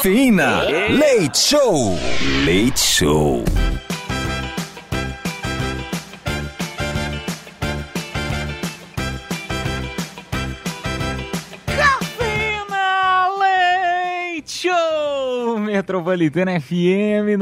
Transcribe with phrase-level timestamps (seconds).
[0.00, 0.62] Cafeína.
[0.88, 1.94] Leite Show.
[2.46, 3.44] Leite Show.
[12.00, 17.36] Cafeína Leite Show Metropolitana FM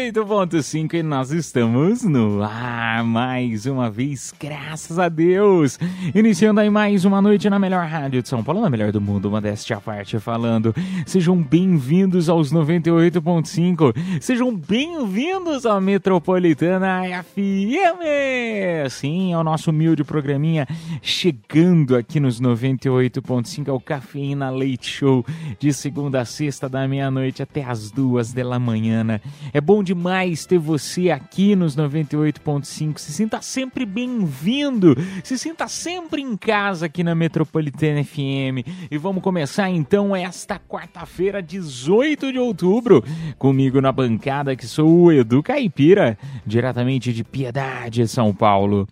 [0.00, 5.78] 98.5 e nós estamos no ar mais uma vez, graças a Deus.
[6.14, 9.30] Iniciando aí mais uma noite na melhor rádio de São Paulo, na melhor do mundo,
[9.30, 10.74] modéstia à parte falando.
[11.04, 18.88] Sejam bem-vindos aos 98.5, sejam bem-vindos à Metropolitana FM.
[18.88, 20.66] Sim, é o nosso humilde programinha
[21.02, 25.26] chegando aqui nos 98.5, é o Cafeína Leite Show,
[25.58, 29.20] de segunda a sexta, da meia-noite até as duas da manhã.
[29.52, 32.98] É bom demais ter você aqui nos 98.5.
[32.98, 38.62] Se sinta sempre bem-vindo, se sinta sempre em casa aqui na Metropolitana FM.
[38.88, 43.02] E vamos começar então esta quarta-feira, 18 de outubro,
[43.36, 48.86] comigo na bancada, que sou o Edu Caipira, diretamente de Piedade, São Paulo.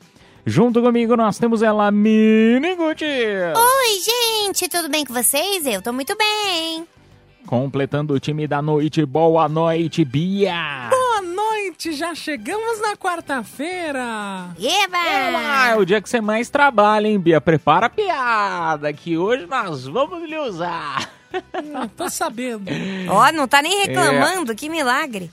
[0.44, 3.04] Junto comigo nós temos ela, Mini Gucci.
[3.04, 5.64] Oi, gente, tudo bem com vocês?
[5.64, 6.97] Eu tô muito bem.
[7.48, 10.90] Completando o time da noite, boa noite, Bia!
[10.90, 14.50] Boa noite, já chegamos na quarta-feira.
[14.60, 14.98] Eba!
[14.98, 17.40] Ah, é o dia que você mais trabalha, hein, Bia?
[17.40, 21.10] Prepara a piada, que hoje nós vamos lhe usar.
[21.74, 22.70] Ah, tô sabendo.
[23.08, 25.30] Ó, não tá nem reclamando, que milagre.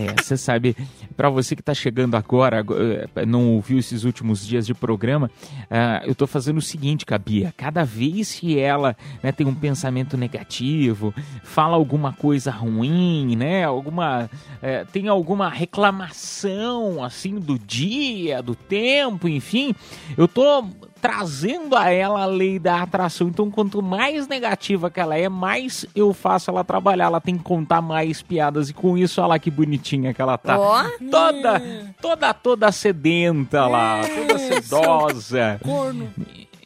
[0.00, 0.74] É, você sabe,
[1.22, 2.72] pra você que tá chegando agora, ag-
[3.14, 5.30] eh, não ouviu esses últimos dias de programa,
[5.70, 7.54] ah, eu tô fazendo o seguinte com a Bia.
[7.56, 13.62] Cada vez que ela né, tem um pensamento negativo, fala alguma coisa ruim, né?
[13.62, 14.28] Alguma.
[14.60, 19.76] eh, tem alguma reclamação assim do dia, do tempo, enfim,
[20.16, 20.64] eu tô
[21.02, 23.26] trazendo a ela a lei da atração.
[23.26, 27.06] Então, quanto mais negativa que ela é, mais eu faço ela trabalhar.
[27.06, 28.70] Ela tem que contar mais piadas.
[28.70, 30.56] E com isso, olha lá que bonitinha que ela tá.
[30.58, 30.84] Ó.
[31.10, 35.60] Toda, toda, toda sedenta lá, toda É, sedosa.
[35.64, 36.08] Corno.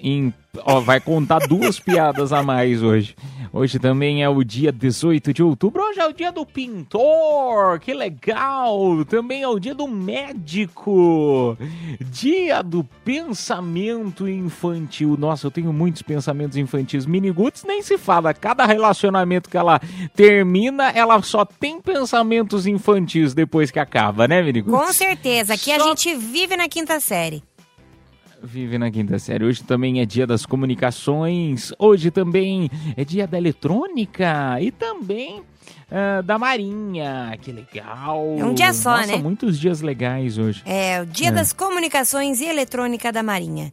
[0.00, 0.32] Em-
[0.64, 3.14] ó, vai contar duas piadas a mais hoje.
[3.52, 5.82] Hoje também é o dia 18 de outubro.
[5.82, 7.78] Hoje é o dia do pintor.
[7.80, 9.04] Que legal!
[9.06, 11.56] Também é o dia do médico.
[12.10, 15.16] Dia do pensamento infantil.
[15.18, 17.06] Nossa, eu tenho muitos pensamentos infantis.
[17.06, 18.34] Miniguts nem se fala.
[18.34, 19.80] Cada relacionamento que ela
[20.14, 24.78] termina, ela só tem pensamentos infantis depois que acaba, né, Miniguts?
[24.78, 27.42] Com certeza, aqui a Só- gente vive na quinta série.
[28.46, 29.44] Vive na quinta série.
[29.44, 31.72] Hoje também é dia das comunicações.
[31.78, 35.42] Hoje também é dia da eletrônica e também
[35.90, 37.36] ah, da marinha.
[37.42, 38.36] Que legal.
[38.38, 39.16] É um dia só, Nossa, né?
[39.18, 40.62] muitos dias legais hoje.
[40.64, 41.32] É o dia É.
[41.32, 43.72] das comunicações e eletrônica da Marinha.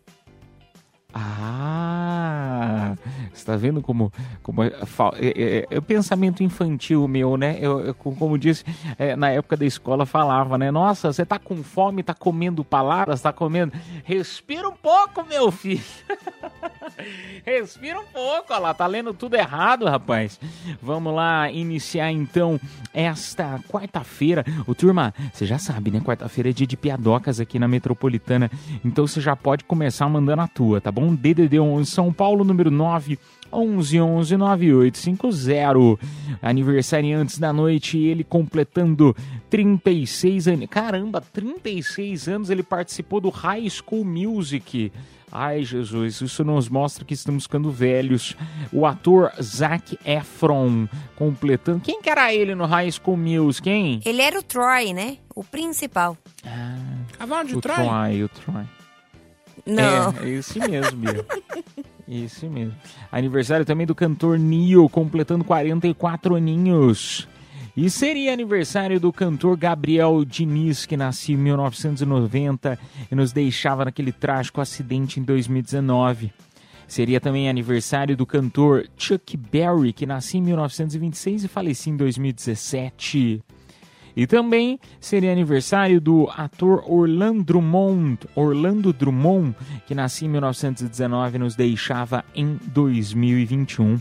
[3.33, 4.11] Ah, você tá vendo como,
[4.43, 7.57] como é, é, é- é o pensamento infantil meu, né?
[7.59, 8.63] Eu, eu, co- como disse,
[8.97, 10.69] é, na época da escola falava, né?
[10.69, 13.73] Nossa, você tá com fome, tá comendo palavras, tá comendo.
[14.03, 15.83] Respira um pouco, meu filho.
[17.45, 20.39] Respira um pouco, olha lá, tá lendo tudo errado, rapaz.
[20.81, 22.59] Vamos lá iniciar então
[22.93, 24.45] esta quarta-feira.
[24.65, 25.99] Ô turma, você já sabe, né?
[25.99, 28.49] Quarta-feira é dia de piadocas aqui na Metropolitana.
[28.83, 31.13] Então você já pode começar mandando a tua, tá bom?
[31.13, 33.19] DDD 11 São Paulo, número 9.
[33.53, 36.07] 11 11 9850.
[36.41, 39.15] Aniversariantes da noite, ele completando
[39.49, 40.67] 36 anos.
[40.69, 44.91] Caramba, 36 anos ele participou do High School Music.
[45.35, 48.37] Ai, Jesus, isso nos mostra que estamos ficando velhos.
[48.71, 51.79] O ator Zac Efron completando.
[51.79, 53.99] Quem que era ele no High School Music, hein?
[54.05, 55.17] Ele era o Troy, né?
[55.33, 56.15] O principal.
[57.17, 57.75] Cavalo de O Troy?
[57.75, 58.63] Troy, o Troy.
[59.65, 60.13] Não.
[60.21, 61.03] É, é esse mesmo,
[62.07, 62.75] Esse mesmo.
[63.11, 67.27] Aniversário também do cantor Nio, completando 44 aninhos.
[67.75, 72.77] E seria aniversário do cantor Gabriel Diniz, que nasceu em 1990
[73.11, 76.31] e nos deixava naquele trágico acidente em 2019.
[76.87, 83.41] Seria também aniversário do cantor Chuck Berry, que nasceu em 1926 e faleceu em 2017.
[84.15, 89.55] E também seria aniversário do ator Orlando Drummond, Orlando Drummond,
[89.87, 93.99] que nascia em 1919 e nos deixava em 2021.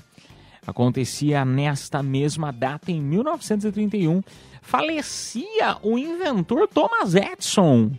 [0.67, 4.23] Acontecia nesta mesma data, em 1931,
[4.61, 7.91] falecia o inventor Thomas Edison.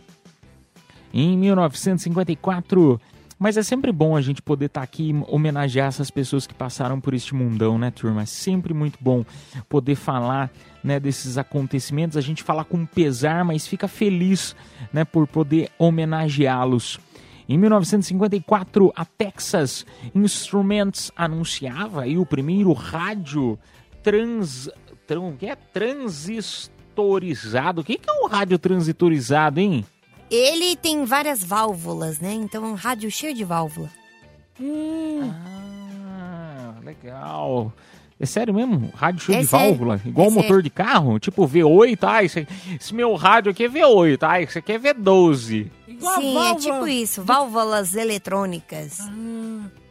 [1.12, 3.00] Em 1954,
[3.44, 6.54] mas é sempre bom a gente poder estar tá aqui e homenagear essas pessoas que
[6.54, 8.22] passaram por este mundão, né, turma?
[8.22, 9.22] É sempre muito bom
[9.68, 10.50] poder falar
[10.82, 12.16] né, desses acontecimentos.
[12.16, 14.56] A gente fala com pesar, mas fica feliz
[14.90, 16.98] né, por poder homenageá-los.
[17.46, 23.58] Em 1954, a Texas Instruments anunciava aí o primeiro rádio
[24.02, 24.70] trans,
[25.06, 27.82] trans, que é transistorizado.
[27.82, 29.84] O que é um rádio transistorizado, hein?
[30.30, 32.32] Ele tem várias válvulas, né?
[32.32, 33.90] Então é um rádio cheio de válvula.
[34.60, 35.30] Hum.
[35.30, 37.72] Ah, legal.
[38.18, 38.90] É sério mesmo?
[38.94, 39.66] Rádio cheio é de sério.
[39.66, 40.00] válvula?
[40.04, 40.62] Igual é motor sério.
[40.62, 41.18] de carro?
[41.18, 42.46] Tipo V8, ah, esse,
[42.80, 45.70] esse, meu rádio aqui é V8, ah, esse aqui é V12.
[45.88, 49.00] Igual Sim, é tipo isso, válvulas eletrônicas.
[49.00, 49.83] Ah.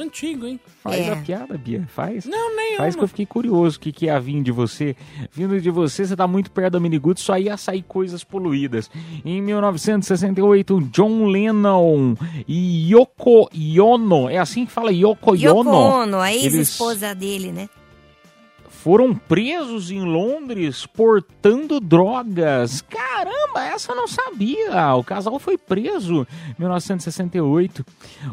[0.00, 0.60] Antigo, hein?
[0.82, 1.12] Faz é.
[1.12, 1.86] a piada, Bia.
[1.88, 2.24] Faz.
[2.26, 4.96] Não, nem Faz que eu fiquei curioso o que, que ia vir de você.
[5.32, 8.90] Vindo de você, você tá muito perto da Miniguts, só ia sair coisas poluídas.
[9.24, 12.14] Em 1968, John Lennon
[12.46, 14.28] e Yoko Yono.
[14.28, 15.70] É assim que fala Yoko Yono?
[15.70, 17.18] Yoko Ono, a ex-esposa Eles...
[17.18, 17.68] dele, né?
[18.86, 22.82] Foram presos em Londres portando drogas.
[22.82, 24.94] Caramba, essa eu não sabia.
[24.94, 27.84] O casal foi preso em 1968.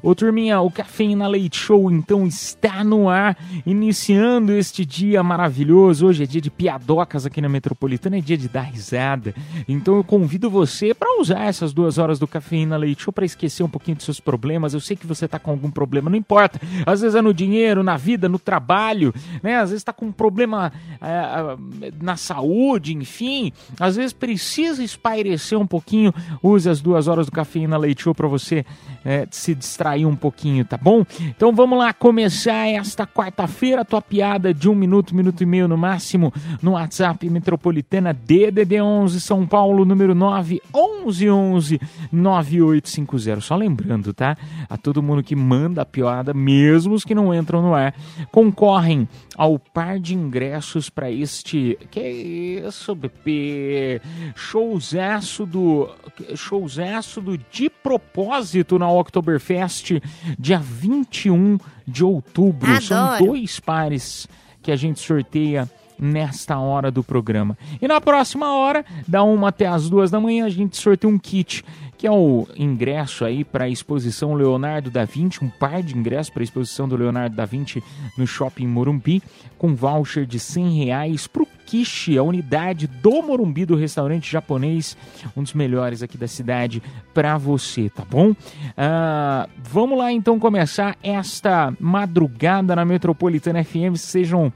[0.03, 3.35] Ô turminha, o Cafeína Leite Show então está no ar,
[3.65, 6.05] iniciando este dia maravilhoso.
[6.05, 9.33] Hoje é dia de piadocas aqui na Metropolitana, é dia de dar risada.
[9.67, 13.63] Então eu convido você para usar essas duas horas do Cafeína Leite Show para esquecer
[13.63, 14.75] um pouquinho dos seus problemas.
[14.75, 16.61] Eu sei que você está com algum problema, não importa.
[16.85, 19.11] Às vezes é no dinheiro, na vida, no trabalho,
[19.41, 19.55] né?
[19.55, 25.57] Às vezes está com um problema problema é, na saúde, enfim, às vezes precisa espairecer
[25.57, 28.66] um pouquinho, use as duas horas do cafeína leite show para você
[29.04, 31.06] é, se distrair um pouquinho, tá bom?
[31.22, 35.78] Então vamos lá começar esta quarta-feira, tua piada de um minuto, minuto e meio no
[35.78, 41.80] máximo, no WhatsApp Metropolitana DDD 11 São Paulo, número 9 11
[42.12, 43.42] 9850.
[43.42, 44.38] Só lembrando, tá?
[44.69, 47.94] A todo mundo que manda a piada, mesmo os que não entram no ar,
[48.31, 50.32] concorrem ao par de ingressos
[50.89, 51.77] para este.
[51.91, 52.01] Que
[52.65, 54.01] isso, BP?
[54.35, 55.89] Showzaço do.
[56.35, 60.01] Showzaço do De Propósito na Oktoberfest,
[60.39, 61.57] dia 21
[61.88, 62.69] de outubro.
[62.69, 62.83] Adoro.
[62.83, 64.27] São dois pares
[64.62, 65.69] que a gente sorteia
[66.03, 67.57] nesta hora do programa.
[67.81, 71.17] E na próxima hora, da uma até as duas da manhã, a gente sorteia um
[71.17, 71.63] kit
[72.03, 76.29] que é o ingresso aí para a exposição Leonardo da Vinci, um par de ingressos
[76.29, 77.81] para a exposição do Leonardo da Vinci
[78.17, 79.23] no Shopping Morumbi,
[79.57, 84.97] com voucher de 100 reais para o Kishi, a unidade do Morumbi do restaurante japonês,
[85.33, 86.83] um dos melhores aqui da cidade,
[87.13, 88.31] para você, tá bom?
[88.31, 94.51] Uh, vamos lá então começar esta madrugada na Metropolitana FM, sejam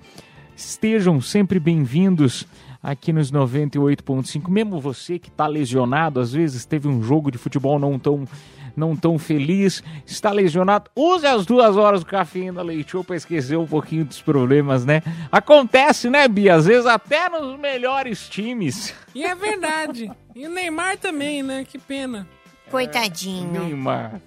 [0.57, 2.47] estejam sempre bem-vindos
[2.81, 4.49] aqui nos 98.5.
[4.49, 8.27] Mesmo você que está lesionado, às vezes teve um jogo de futebol não tão
[8.75, 13.65] não tão feliz, está lesionado, use as duas horas do cafeína leite para esquecer um
[13.65, 15.01] pouquinho dos problemas, né?
[15.31, 16.53] Acontece, né, Bia?
[16.53, 18.93] Às vezes até nos melhores times.
[19.15, 20.11] E é verdade.
[20.35, 21.65] E o Neymar também, né?
[21.65, 22.27] Que pena.
[22.69, 23.55] Coitadinho.
[23.55, 24.21] É, Neymar.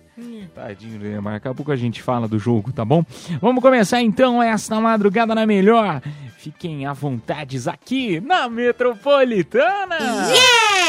[0.55, 1.35] Tadinho do Neymar.
[1.35, 3.05] Daqui a pouco a gente fala do jogo, tá bom?
[3.41, 6.03] Vamos começar então esta madrugada na melhor.
[6.39, 9.99] Fiquem à vontade aqui na Metropolitana.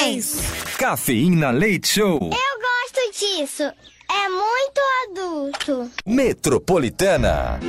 [0.02, 0.76] Yes!
[0.78, 2.20] Cafeína Leite Show.
[2.22, 3.64] Eu gosto disso.
[3.64, 5.92] É muito adulto.
[6.06, 7.60] Metropolitana.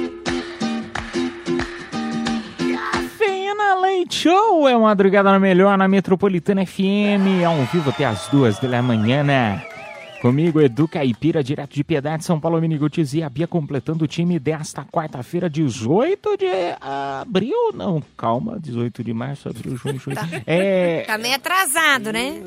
[2.92, 8.58] Cafeína Leite Show é madrugada na melhor na Metropolitana FM, ao vivo até as duas
[8.58, 9.71] da manhã, né?
[10.22, 14.06] Comigo, Edu Caipira, direto de Piedade, São Paulo, Mini Gutes e a Bia completando o
[14.06, 16.46] time desta quarta-feira, 18 de
[16.80, 17.72] abril.
[17.74, 20.16] Não, calma, 18 de março, abril, junho, julho.
[20.46, 21.02] É...
[21.08, 22.44] Tá meio atrasado, né?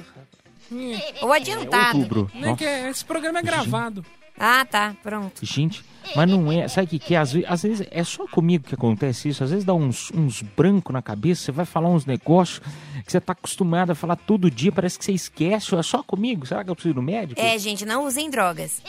[1.21, 1.97] Ou adiantado.
[1.97, 2.31] É outubro.
[2.61, 4.05] É esse programa é gravado.
[4.39, 5.45] Ah, tá, pronto.
[5.45, 5.83] Gente,
[6.15, 6.67] mas não é.
[6.67, 7.17] Sabe o que, que é?
[7.17, 9.43] Às vezes, às vezes é só comigo que acontece isso.
[9.43, 12.59] Às vezes dá uns, uns brancos na cabeça, você vai falar uns negócios
[13.05, 15.75] que você tá acostumado a falar todo dia, parece que você esquece.
[15.75, 16.45] É só comigo?
[16.45, 17.39] Será que eu preciso ir no médico?
[17.39, 18.81] É, gente, não usem drogas.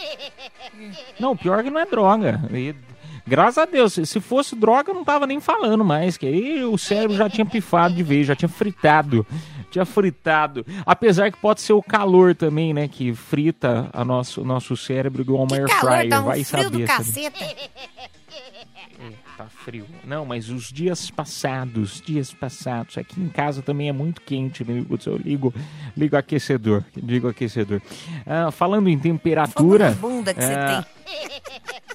[1.19, 2.41] Não, pior que não é droga.
[2.53, 2.75] E,
[3.27, 6.79] graças a Deus, se fosse droga, eu não tava nem falando mais, que aí o
[6.79, 9.27] cérebro já tinha pifado de vez, já tinha fritado
[9.71, 10.65] Dia fritado.
[10.85, 12.89] Apesar que pode ser o calor também, né?
[12.89, 16.09] Que frita a nosso, o nosso cérebro igual uma air fryer.
[16.09, 16.79] tá um Vai frio saber.
[16.79, 17.05] do sabe?
[17.05, 17.45] caceta.
[19.37, 19.85] Tá frio.
[20.03, 22.97] Não, mas os dias passados, dias passados.
[22.97, 24.65] Aqui em casa também é muito quente,
[25.07, 25.53] Eu ligo,
[25.95, 26.83] ligo aquecedor.
[26.97, 27.83] Ligo aquecedor.
[28.25, 29.91] Ah, falando em Fogo na temperatura.
[30.01, 31.86] bunda que você ah, tem.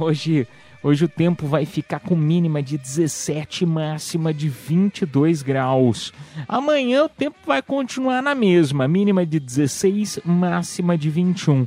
[0.00, 0.46] Hoje,
[0.82, 6.12] hoje o tempo vai ficar com mínima de 17 máxima de 22 graus.
[6.48, 11.66] Amanhã o tempo vai continuar na mesma, mínima de 16, máxima de 21.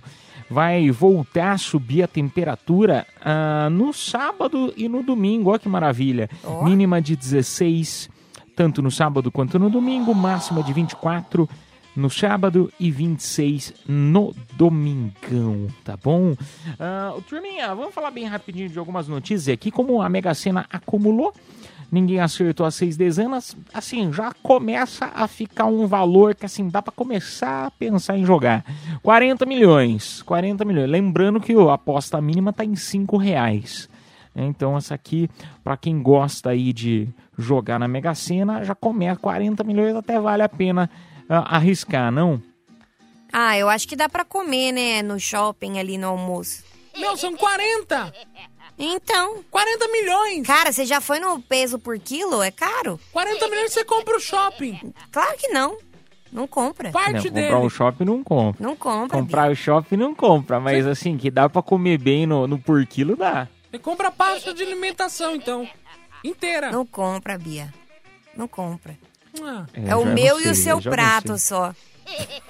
[0.50, 5.50] Vai voltar a subir a temperatura ah, no sábado e no domingo.
[5.50, 6.30] Olha que maravilha.
[6.64, 8.10] Mínima de 16,
[8.56, 11.50] tanto no sábado quanto no domingo, máxima de 24
[11.98, 16.36] no sábado e 26 no domingão, tá bom?
[17.18, 19.72] O Turminha, vamos falar bem rapidinho de algumas notícias aqui.
[19.72, 21.34] Como a Mega Sena acumulou,
[21.92, 26.84] ninguém acertou as seis dezenas, assim, já começa a ficar um valor que, assim, dá
[26.84, 28.64] pra começar a pensar em jogar.
[29.02, 30.90] 40 milhões, 40 milhões.
[30.90, 33.90] Lembrando que a aposta mínima tá em 5 reais.
[34.36, 35.28] Então, essa aqui,
[35.64, 40.44] pra quem gosta aí de jogar na Mega Sena, já começa 40 milhões, até vale
[40.44, 40.88] a pena
[41.30, 42.42] arriscar, não?
[43.32, 45.02] Ah, eu acho que dá pra comer, né?
[45.02, 46.64] No shopping ali no almoço.
[46.98, 48.14] Meu, são 40.
[48.80, 50.46] Então, 40 milhões.
[50.46, 52.42] cara, você já foi no peso por quilo?
[52.42, 53.00] É caro?
[53.12, 54.94] 40 milhões você compra o shopping.
[55.12, 55.78] Claro que não.
[56.32, 56.92] Não compra.
[56.92, 57.48] Parte não, dele.
[57.48, 58.64] comprar o shopping não compra.
[58.64, 59.18] Não compra.
[59.18, 62.86] Comprar o shopping não compra, mas assim, que dá pra comer bem no, no por
[62.86, 63.48] quilo, dá.
[63.72, 65.68] Você compra a pasta de alimentação, então.
[66.24, 66.72] Inteira.
[66.72, 67.74] Não compra, Bia.
[68.36, 68.98] Não compra.
[69.44, 71.74] Ah, É, o já meu e o seu prato só.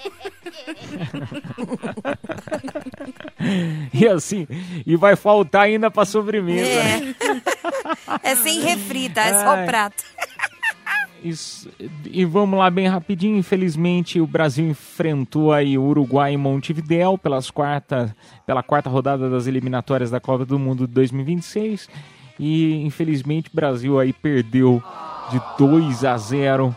[3.93, 4.47] E assim,
[4.85, 6.67] e vai faltar ainda pra sobremesa.
[6.67, 8.31] É.
[8.31, 9.23] é sem refri, tá?
[9.23, 9.63] É só Ai.
[9.63, 10.03] o prato.
[11.23, 11.69] Isso,
[12.05, 13.37] e vamos lá bem rapidinho.
[13.37, 18.15] Infelizmente, o Brasil enfrentou aí o Uruguai em Montevidéu pelas quarta,
[18.45, 21.89] pela quarta rodada das eliminatórias da Copa do Mundo de 2026.
[22.39, 24.81] E infelizmente o Brasil aí perdeu
[25.31, 26.75] de 2 a 0.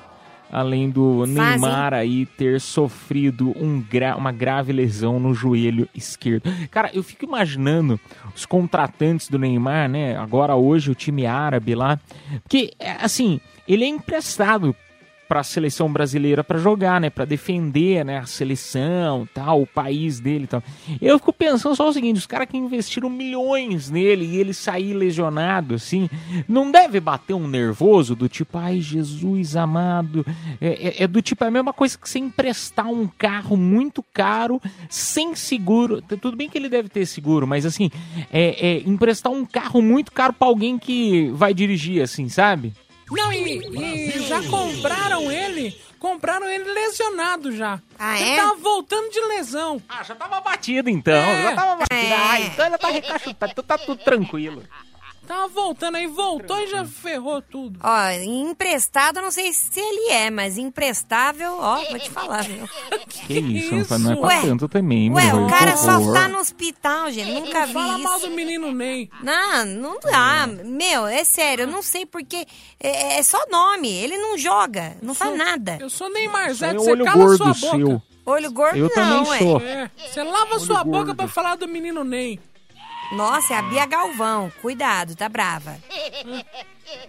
[0.53, 1.25] Além do.
[1.27, 6.51] Neymar aí ter sofrido um gra- uma grave lesão no joelho esquerdo.
[6.73, 8.01] Cara, eu fico imaginando
[8.35, 10.17] os contratantes do Neymar, né?
[10.17, 12.01] Agora hoje o time árabe lá.
[12.43, 14.75] Porque, é, assim, ele é emprestado
[15.31, 20.19] para a seleção brasileira para jogar, né, para defender, né, a seleção, tal, o país
[20.19, 20.61] dele, tal.
[21.01, 24.93] Eu fico pensando só o seguinte, os caras que investiram milhões nele e ele sair
[24.93, 26.11] lesionado, assim,
[26.49, 30.27] não deve bater um nervoso do tipo, ai Jesus amado,
[30.61, 34.03] é, é- é do tipo é a mesma coisa que você emprestar um carro muito
[34.13, 36.03] caro sem seguro.
[36.03, 37.89] Tudo bem que ele deve ter seguro, mas assim,
[38.33, 42.73] é, é emprestar um carro muito caro para alguém que vai dirigir, assim, sabe?
[43.11, 45.79] Não, e, e já compraram ele.
[45.99, 47.81] Compraram ele lesionado já.
[47.99, 48.37] Ah, ele é?
[48.37, 49.83] tava voltando de lesão.
[49.89, 51.15] Ah, já tava batido então.
[51.15, 51.43] É.
[51.43, 51.95] Já tava batido.
[51.95, 52.13] É.
[52.15, 53.53] Ah, então ele tá recachutado.
[53.53, 54.63] Então tá tudo tranquilo.
[55.31, 57.79] Tava voltando aí, voltou e já ferrou tudo.
[57.85, 62.69] Ó, emprestado, eu não sei se ele é, mas emprestável, ó, vou te falar, viu?
[63.07, 63.99] Que isso, isso?
[64.01, 65.45] não é pra Ué, tanto também, Ué, meu.
[65.45, 67.31] o cara que só tá no hospital, gente.
[67.31, 68.29] Nunca vi Fala mal isso.
[68.29, 69.09] do menino Ney.
[69.23, 70.49] Não, não dá.
[70.65, 72.45] Meu, é sério, eu não sei porque.
[72.81, 73.89] É, é só nome.
[73.89, 75.79] Ele não joga, não faz nada.
[75.81, 77.77] Eu sou Neymar Só Zé, é você olho cala gordo sua boca.
[77.87, 78.03] seu.
[78.27, 79.39] Olho gordo Eu não, também ué.
[79.39, 79.61] sou.
[79.61, 81.15] É, você lava sua boca gordo.
[81.15, 82.41] pra falar do menino Ney.
[83.13, 84.53] Nossa, é a Bia Galvão.
[84.63, 85.77] Cuidado, tá brava.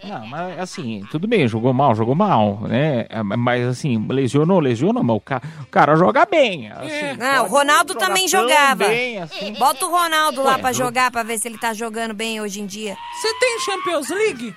[0.03, 3.08] Não, mas assim, tudo bem, jogou mal, jogou mal, né?
[3.38, 6.72] Mas assim, lesionou, lesionou, mas o cara, o cara joga bem.
[6.72, 7.15] Assim, É.
[7.17, 8.88] Não, o Ronaldo também jogava.
[8.88, 9.53] Bem, assim.
[9.53, 12.62] Bota o Ronaldo lá pra jo- jogar, pra ver se ele tá jogando bem hoje
[12.62, 12.96] em dia.
[13.20, 14.55] Você tem Champions League?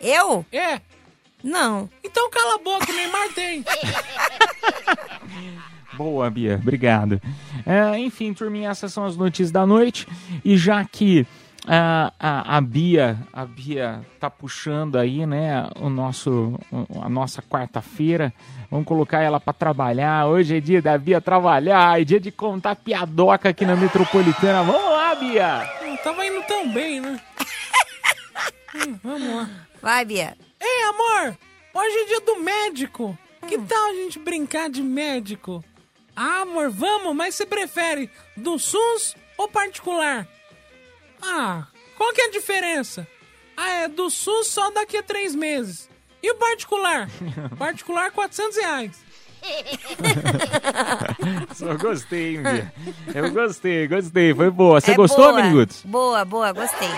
[0.00, 0.44] Eu?
[0.50, 0.80] É.
[1.44, 1.88] Não.
[2.02, 3.64] Então cala a boca, o Neymar tem.
[5.96, 7.20] Boa, Bia, obrigado.
[7.64, 10.06] É, enfim, turminha, essas são as notícias da noite.
[10.44, 11.26] E já que
[11.66, 16.58] ah, a, a Bia, a Bia tá puxando aí, né, o nosso,
[17.02, 18.32] a nossa quarta-feira,
[18.70, 20.26] vamos colocar ela para trabalhar.
[20.26, 24.62] Hoje é dia da Bia trabalhar, é dia de contar piadoca aqui na Metropolitana.
[24.62, 25.70] Vamos lá, Bia!
[25.82, 27.20] Hum, Tava indo tão bem, né?
[28.76, 29.48] Hum, vamos lá.
[29.80, 30.36] Vai, Bia.
[30.60, 31.38] Ei, amor,
[31.72, 33.16] hoje é dia do médico.
[33.48, 35.64] Que tal a gente brincar de médico?
[36.16, 40.26] Ah, amor, vamos, mas você prefere do SUS ou particular?
[41.20, 43.06] Ah, qual que é a diferença?
[43.56, 45.88] Ah, é do SUS só daqui a três meses.
[46.22, 47.08] E o particular?
[47.58, 49.06] particular, 400 reais.
[51.54, 52.72] Só gostei, hein, Bia?
[53.14, 54.80] Eu gostei, gostei, foi boa.
[54.80, 55.42] Você É gostou, boa.
[55.42, 55.82] Miniguts?
[55.84, 56.88] Boa, boa, gostei.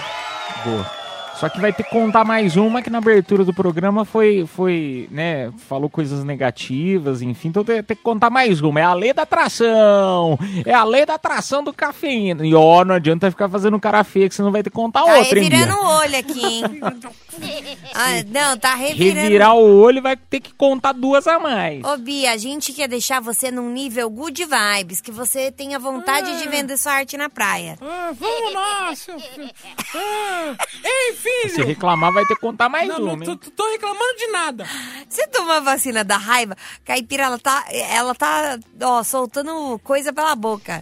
[0.65, 1.08] Boa.
[1.39, 5.09] Só que vai ter que contar mais uma que na abertura do programa foi, foi
[5.09, 7.49] né, falou coisas negativas, enfim.
[7.49, 8.81] Então tem, tem que contar mais uma.
[8.81, 10.37] É a lei da atração.
[10.67, 12.45] É a lei da atração do cafeína.
[12.45, 15.05] E ó, não adianta ficar fazendo cara feia que você não vai ter que contar
[15.05, 15.83] Tá outra, hein, revirando Bia?
[15.85, 16.65] o olho aqui, hein?
[18.01, 19.21] Ah, não, tá revirando.
[19.23, 21.83] Revirar o olho vai ter que contar duas a mais.
[21.83, 26.31] Ô, Bia, a gente quer deixar você num nível good vibes, que você tenha vontade
[26.31, 26.37] Ah.
[26.37, 27.77] de vender sua arte na praia.
[27.81, 29.51] Ah, vamos lá, seu filho.
[29.97, 31.67] Ah, ei, Se filho!
[31.67, 34.67] reclamar, vai ter que contar mais Não, uma, não tô, tô reclamando de nada.
[35.09, 36.57] Você tomou a vacina da raiva?
[36.85, 40.81] Caipira, ela tá, ela tá, ó, soltando coisa pela boca.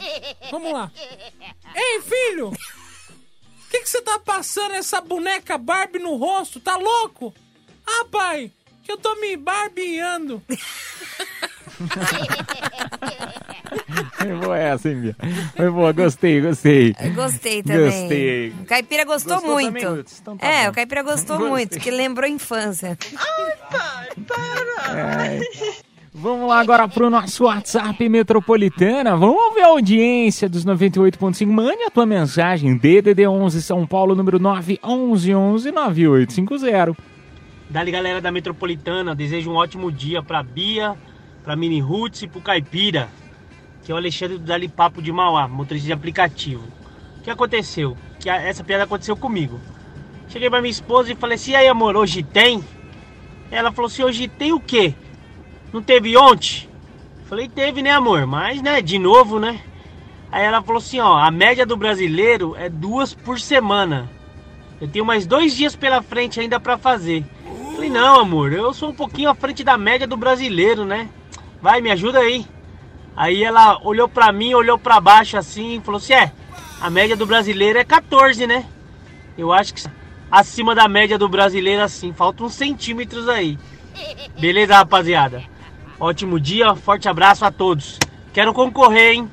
[0.51, 0.91] Vamos lá.
[1.75, 2.53] Ei, filho!
[3.67, 6.61] O que que você tá passando essa boneca Barbie no rosto?
[6.61, 7.35] Tá louco?
[7.87, 10.43] Ah, pai, que eu tô me barbeando.
[14.17, 15.17] Foi boa essa, hein, Bia?
[15.57, 16.95] Foi boa, gostei, gostei.
[17.15, 17.91] Gostei também.
[17.91, 18.51] Gostei.
[18.51, 19.81] O Caipira gostou, Gostou muito.
[19.81, 20.05] também?
[20.21, 20.71] Então tá é, bom.
[20.71, 21.51] o Caipira gostou Gostei.
[21.53, 22.97] muito, que lembrou a infância.
[26.19, 29.15] Vamos lá agora pro nosso WhatsApp Metropolitana.
[29.17, 31.47] Vamos ver a audiência dos 98.5.
[31.47, 32.75] Mande a tua mensagem.
[32.79, 36.97] DDD 11 São Paulo, número 911 9850.
[37.69, 40.95] Dali galera da Metropolitana, desejo um ótimo dia pra Bia,
[41.45, 43.09] pra Mini Roots e pro Caipira,
[43.85, 46.63] que é o Alexandre do Dali Papo de Mauá, motorista de aplicativo.
[47.19, 47.95] O que aconteceu?
[48.21, 49.61] Que a- essa piada aconteceu comigo.
[50.29, 52.65] Cheguei pra minha esposa e falei assim, e aí amor, hoje tem?
[53.51, 54.95] Ela falou assim, hoje tem o quê?
[55.73, 56.69] Não teve ontem?
[57.29, 59.61] Falei, teve né amor, mas né, de novo né?
[60.31, 64.09] Aí ela falou assim, ó, a média do brasileiro é duas por semana.
[64.81, 67.25] Eu tenho mais dois dias pela frente ainda pra fazer.
[67.75, 71.09] Falei, não, amor, eu sou um pouquinho à frente da média do brasileiro, né?
[71.61, 72.47] Vai, me ajuda aí.
[73.17, 76.33] Aí ela olhou pra mim, olhou pra baixo assim falou assim: é,
[76.81, 78.67] a média do brasileiro é 14, né?
[79.39, 79.83] Eu acho que
[80.31, 83.59] acima da média do brasileiro, assim, faltam uns centímetros aí.
[84.39, 85.43] Beleza, rapaziada?
[85.99, 87.99] Ótimo dia, forte abraço a todos.
[88.33, 89.31] Quero concorrer, hein?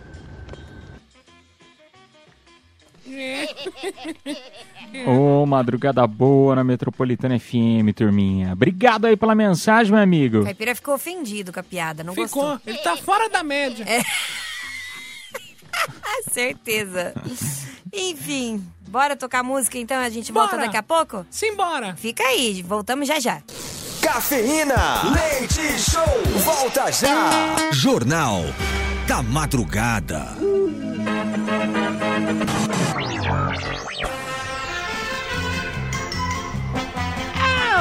[5.06, 8.54] Ô, madrugada boa na Metropolitana FM, turminha.
[8.54, 10.42] Obrigado aí pela mensagem, meu amigo.
[10.42, 12.44] O Caipira ficou ofendido com a piada, não Ficou.
[12.52, 12.62] gostou.
[12.66, 13.86] Ele tá fora da média.
[15.86, 17.14] Ah, certeza.
[17.92, 20.68] Enfim, bora tocar música então, a gente volta Bora.
[20.68, 21.26] daqui a pouco?
[21.32, 21.96] Simbora.
[21.96, 23.42] Fica aí, voltamos já já.
[24.00, 25.02] Cafeína.
[25.12, 26.04] Leite Show.
[26.44, 27.72] Volta já.
[27.72, 28.42] Jornal
[29.08, 30.38] da Madrugada.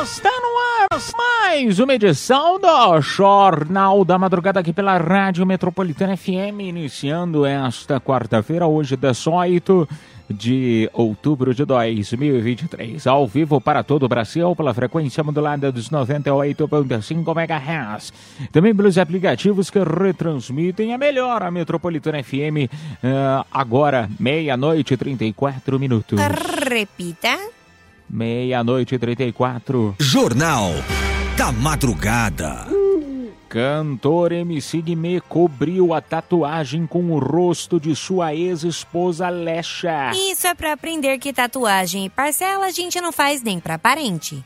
[0.02, 6.58] Está no ar mais uma edição do Jornal da Madrugada aqui pela Rádio Metropolitana FM,
[6.60, 9.88] iniciando esta quarta-feira, hoje 18
[10.28, 17.36] de outubro de 2023, ao vivo para todo o Brasil pela frequência modulada dos 98.5
[17.36, 18.12] MHz.
[18.50, 22.66] Também pelos aplicativos que retransmitem a melhor a Metropolitana FM,
[23.04, 26.18] eh, agora meia-noite e 34 minutos.
[26.68, 27.61] Repita.
[28.12, 29.96] Meia-noite e 34.
[29.98, 30.68] Jornal
[31.34, 32.66] da Madrugada.
[33.48, 40.10] Cantor MC Guimê cobriu a tatuagem com o rosto de sua ex-esposa Lecha.
[40.30, 44.44] Isso é pra aprender que tatuagem e parcela a gente não faz nem pra parente.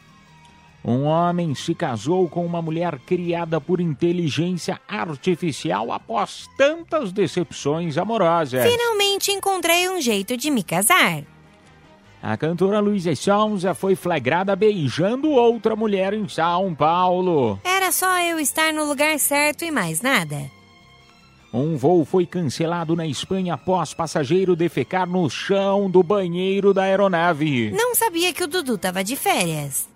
[0.85, 8.63] Um homem se casou com uma mulher criada por inteligência artificial após tantas decepções amorosas.
[8.65, 11.25] Finalmente encontrei um jeito de me casar.
[12.23, 17.61] A cantora Luísa Sonza foi flagrada beijando outra mulher em São Paulo.
[17.63, 20.51] Era só eu estar no lugar certo e mais nada.
[21.53, 27.71] Um voo foi cancelado na Espanha após passageiro defecar no chão do banheiro da aeronave.
[27.71, 29.89] Não sabia que o Dudu tava de férias.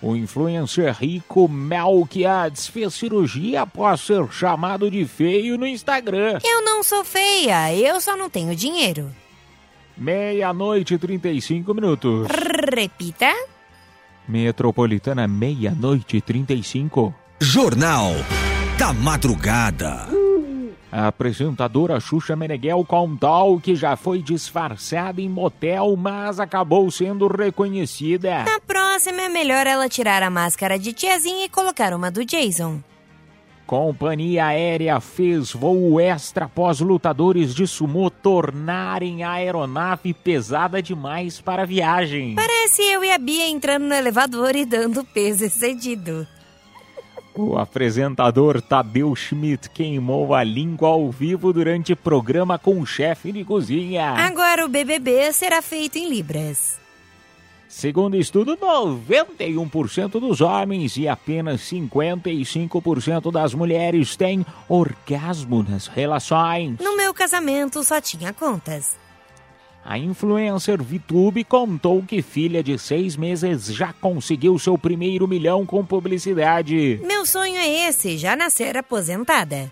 [0.00, 6.38] O influencer rico Melquiades fez cirurgia após ser chamado de feio no Instagram.
[6.44, 9.10] Eu não sou feia, eu só não tenho dinheiro.
[9.96, 12.28] Meia-noite e 35 minutos.
[12.74, 13.32] Repita.
[14.28, 17.14] Metropolitana, meia-noite e 35.
[17.40, 18.12] Jornal
[18.78, 20.06] da Madrugada.
[20.92, 28.44] A apresentadora Xuxa Meneghel contou que já foi disfarçada em motel, mas acabou sendo reconhecida.
[28.44, 32.82] Na próxima é melhor ela tirar a máscara de tiazinha e colocar uma do Jason.
[33.66, 41.62] Companhia aérea fez voo extra após lutadores de sumô tornarem a aeronave pesada demais para
[41.62, 42.36] a viagem.
[42.36, 46.24] Parece eu e a Bia entrando no elevador e dando peso excedido.
[47.34, 53.44] O apresentador Tadeu Schmidt queimou a língua ao vivo durante programa com o chefe de
[53.44, 54.12] cozinha.
[54.12, 56.85] Agora o BBB será feito em libras.
[57.68, 66.78] Segundo estudo, 91% dos homens e apenas 55% das mulheres têm orgasmo nas relações.
[66.80, 68.96] No meu casamento só tinha contas.
[69.84, 75.84] A influencer VTube contou que filha de seis meses já conseguiu seu primeiro milhão com
[75.84, 77.00] publicidade.
[77.04, 79.70] Meu sonho é esse, já nascer aposentada.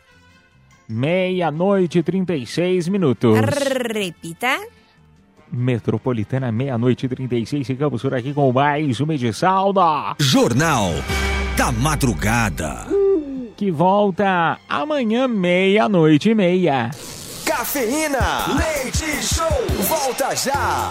[0.89, 3.37] Meia-noite e 36 minutos.
[3.41, 4.61] Repita.
[5.55, 7.67] Metropolitana, meia-noite e 36.
[7.67, 10.91] Ficamos por aqui com mais uma edição da Jornal
[11.57, 12.87] da Madrugada.
[13.57, 16.91] que volta amanhã, meia-noite e meia.
[17.45, 18.47] Cafeína.
[18.57, 19.47] Leite Show.
[19.89, 20.89] Volta já.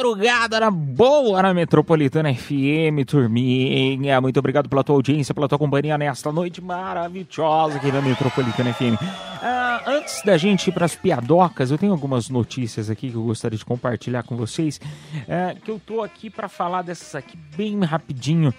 [0.00, 4.18] Madrugada era boa na Metropolitana FM, turminha.
[4.18, 8.96] Muito obrigado pela tua audiência, pela tua companhia nesta noite maravilhosa aqui na Metropolitana FM.
[9.42, 13.24] Ah, antes da gente ir para as piadocas, eu tenho algumas notícias aqui que eu
[13.24, 14.80] gostaria de compartilhar com vocês.
[15.28, 18.54] é, que eu tô aqui para falar dessas aqui bem rapidinho.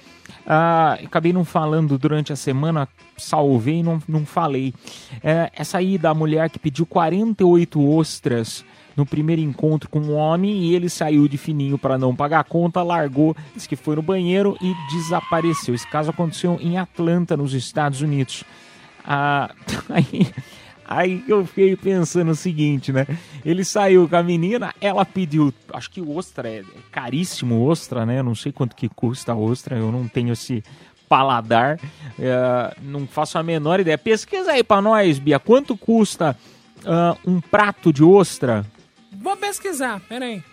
[0.45, 4.75] Ah, acabei não falando durante a semana, salvei e não, não falei.
[5.55, 8.63] Essa aí da mulher que pediu 48 ostras
[8.95, 12.43] no primeiro encontro com um homem e ele saiu de fininho para não pagar a
[12.43, 15.73] conta, largou, disse que foi no banheiro e desapareceu.
[15.73, 18.43] Esse caso aconteceu em Atlanta, nos Estados Unidos.
[19.05, 19.53] Ah,
[19.89, 20.27] aí,
[20.85, 23.07] aí eu fiquei pensando o seguinte, né?
[23.45, 28.19] Ele saiu com a menina, ela pediu, acho que ostra é caríssimo ostra, né?
[28.19, 30.63] Eu não sei quanto que custa a ostra, eu não tenho esse
[31.07, 31.77] paladar,
[32.17, 33.97] é, não faço a menor ideia.
[33.97, 36.37] Pesquisa aí pra nós, Bia, quanto custa
[36.85, 38.65] ah, um prato de ostra?
[39.21, 40.43] Vou pesquisar, peraí.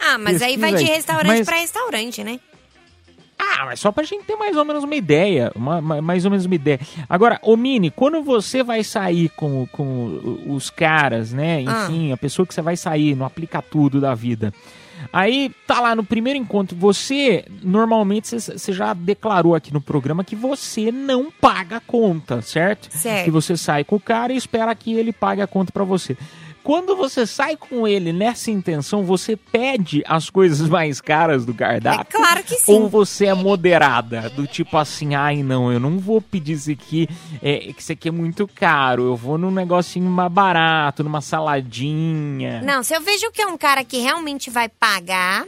[0.00, 0.84] Ah, mas aí vai de aí.
[0.84, 2.38] restaurante Mas- pra restaurante, né?
[3.40, 5.52] Ah, mas só pra gente ter mais ou menos uma ideia.
[5.54, 6.80] uma- mais ou menos uma ideia.
[7.08, 11.64] Agora, ô Mini, quando você vai sair com, com os caras, né?
[11.66, 11.84] Ah.
[11.88, 14.52] Enfim, a pessoa que você vai sair no aplica tudo da vida.
[15.12, 20.24] Aí tá lá no primeiro encontro, você normalmente você- você já declarou aqui no programa
[20.24, 22.88] que você não paga a conta, certo?
[22.90, 23.24] Certo.
[23.24, 26.16] Que você sai com o cara e espera que ele pague a conta pra você.
[26.68, 32.02] Quando você sai com ele nessa intenção, você pede as coisas mais caras do cardápio?
[32.02, 32.74] É claro que sim.
[32.74, 34.28] Ou você é moderada?
[34.28, 37.08] Do tipo assim, ai não, eu não vou pedir isso aqui,
[37.40, 39.04] é, que isso aqui é muito caro.
[39.04, 42.60] Eu vou num negocinho mais barato, numa saladinha.
[42.60, 45.46] Não, se eu vejo que é um cara que realmente vai pagar,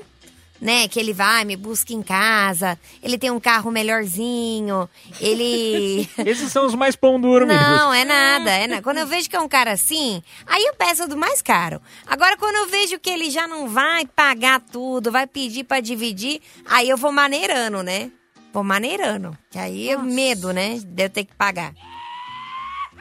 [0.60, 0.86] né?
[0.88, 4.88] Que ele vai, me busca em casa, ele tem um carro melhorzinho,
[5.20, 6.08] ele.
[6.24, 7.62] Esses são os mais pão duro mesmo.
[7.62, 8.82] Não, é nada, é nada.
[8.82, 11.80] Quando eu vejo que é um cara assim, aí eu peço do mais caro.
[12.06, 16.40] Agora, quando eu vejo que ele já não vai pagar tudo, vai pedir pra dividir,
[16.66, 18.10] aí eu vou maneirando, né?
[18.52, 19.36] Vou maneirando.
[19.50, 20.80] Que aí é medo, né?
[20.84, 21.72] De eu ter que pagar.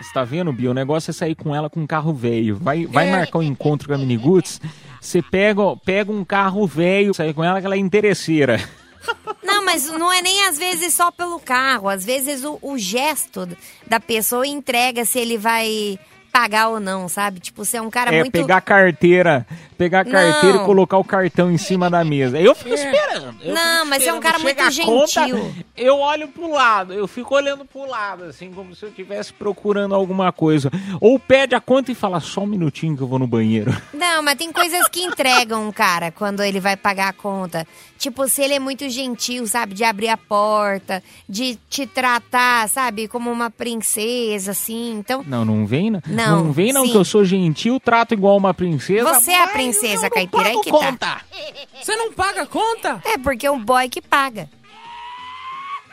[0.01, 0.71] Você tá vendo, Bia?
[0.71, 2.55] O negócio é sair com ela com um carro velho.
[2.57, 3.11] Vai, vai É.
[3.11, 4.61] marcar um encontro com a Miniguts,
[5.01, 8.59] você pega, pega um carro velho, sair com ela que ela é interesseira.
[9.43, 11.89] Não, mas não é nem às vezes só pelo carro.
[11.89, 13.47] Às vezes o, o gesto
[13.87, 15.97] da pessoa entrega se ele vai
[16.31, 17.39] pagar ou não, sabe?
[17.39, 18.31] Tipo, você é um cara é, muito.
[18.31, 19.45] pegar carteira,
[19.79, 20.63] pegar a carteira Não.
[20.63, 22.37] e colocar o cartão em cima da mesa.
[22.37, 23.33] Eu fico esperando.
[23.41, 24.21] eu Não, fico mas você é um esperando.
[24.21, 25.55] cara Chega muito a conta, gentil.
[25.77, 29.95] eu olho pro lado, eu fico olhando pro lado, assim, como se eu estivesse procurando
[29.95, 30.69] alguma coisa.
[30.99, 33.71] Ou pede a conta e fala, só um minutinho que eu vou no banheiro.
[33.93, 37.65] Não, mas tem coisas que entregam um cara quando ele vai pagar a conta.
[37.97, 39.73] Tipo, se ele é muito gentil, sabe?
[39.73, 43.07] De abrir a porta, de te tratar, sabe?
[43.07, 44.97] Como uma princesa, assim.
[44.97, 46.01] Então, Não, não vem, não.
[46.07, 46.91] Não, vem não sim.
[46.91, 49.13] que eu sou gentil, trato igual uma princesa.
[49.13, 50.77] Você é a mas princesa eu não caipira, aí que tá.
[50.77, 51.21] conta.
[51.81, 53.01] Você não paga a conta?
[53.05, 54.49] é porque é um boy que paga.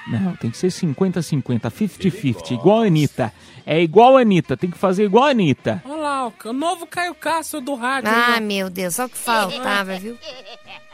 [0.06, 3.32] Não, tem que ser 50-50, 50-50, igual a Anitta.
[3.68, 5.82] É igual a Anitta, tem que fazer igual a Anitta.
[5.84, 8.08] Olha lá, o novo Caio Castro do rádio.
[8.08, 10.16] Ah, aí, meu Deus, só o que faltava, viu?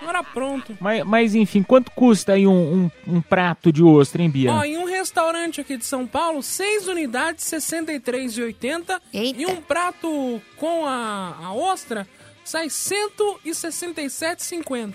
[0.00, 0.76] Agora pronto.
[0.80, 4.50] Mas, mas enfim, quanto custa aí um, um, um prato de ostra, hein, Bia?
[4.50, 9.00] Ó, em um restaurante aqui de São Paulo, seis unidades, R$ 63,80.
[9.12, 9.42] Eita.
[9.42, 12.08] E um prato com a, a ostra
[12.44, 14.94] sai R$ 167,50.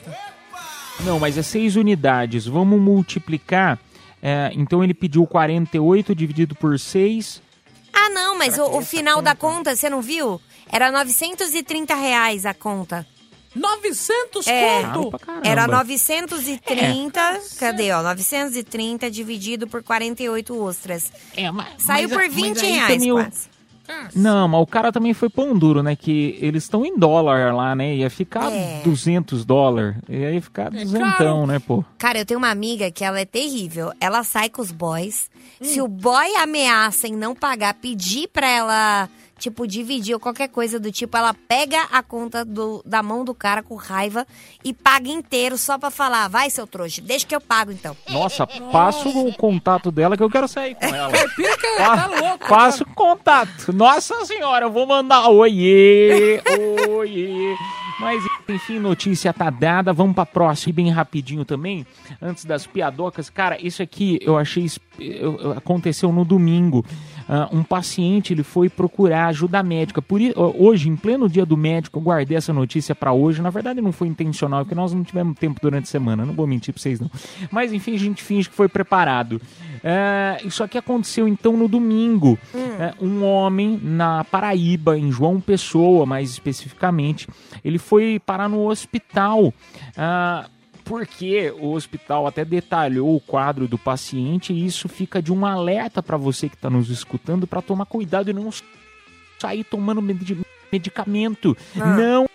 [1.02, 2.46] Não, mas é seis unidades.
[2.46, 3.78] Vamos multiplicar.
[4.22, 7.42] é, então ele pediu 48 dividido por 6.
[7.94, 10.40] Ah, não, mas o, o final da conta, você não viu?
[10.72, 13.06] Era 930 reais a conta.
[13.56, 14.84] 900 É.
[14.84, 15.20] Conto?
[15.44, 18.04] Era 930, cadê, ó?
[18.04, 21.12] 930 dividido por 48 ostras.
[21.36, 23.32] É, mas, Saiu mas- por mas 20 aí reais também o-
[24.16, 25.96] Não, mas o cara também foi pão duro, né?
[25.96, 27.96] Que eles estão em dólar lá, né?
[27.96, 28.82] Ia ficar É.
[28.84, 29.96] 200 dólares.
[30.10, 31.48] Ia ficar duzentão, caro.
[31.48, 31.84] né, pô?
[31.98, 33.92] Cara, eu tenho uma amiga que ela é terrível.
[34.00, 35.30] Ela sai com os boys.
[35.62, 40.80] Se o boy ameaça em não pagar, pedir pra ela tipo, dividir ou qualquer coisa
[40.80, 44.26] do tipo, ela pega a conta do, da mão do cara com raiva
[44.64, 47.96] e paga inteiro só pra falar, vai, seu trouxa, deixa que eu pago então.
[48.10, 51.12] Nossa, passa o contato dela que eu quero sair com ela.
[51.36, 52.48] Que Pa- tá louco.
[52.48, 53.72] Passa o contato.
[53.74, 56.42] Nossa senhora, eu vou mandar oiê,
[56.90, 57.56] oiê.
[58.00, 59.92] Mas enfim, notícia tá dada.
[59.92, 61.86] Vamos pra próxima e bem rapidinho também,
[62.22, 63.28] antes das piadocas.
[63.30, 64.68] Cara, isso aqui eu achei
[65.00, 66.86] eu- aconteceu no domingo.
[67.30, 70.02] Ah, um paciente ele foi procurar ajuda médica.
[70.02, 73.42] Por hoje, em pleno dia do médico, eu guardei essa notícia pra hoje.
[73.42, 76.26] Na verdade, não foi intencional, porque nós não tivemos tempo durante a semana.
[76.26, 77.12] Não vou mentir pra vocês não.
[77.52, 79.42] Mas enfim, a gente finge que foi preparado.
[79.84, 82.38] É, isso aqui aconteceu então no domingo.
[82.80, 87.28] É, um homem na Paraíba, em João Pessoa, mais especificamente,
[87.64, 89.54] ele foi parar no hospital.
[89.98, 90.46] Ah,
[90.88, 96.02] porque o hospital até detalhou o quadro do paciente e isso fica de um alerta
[96.02, 98.50] para você que está nos escutando para tomar cuidado e não
[99.40, 101.56] sair tomando medi- medicamento.
[101.80, 101.86] Ah.
[101.96, 102.30] Não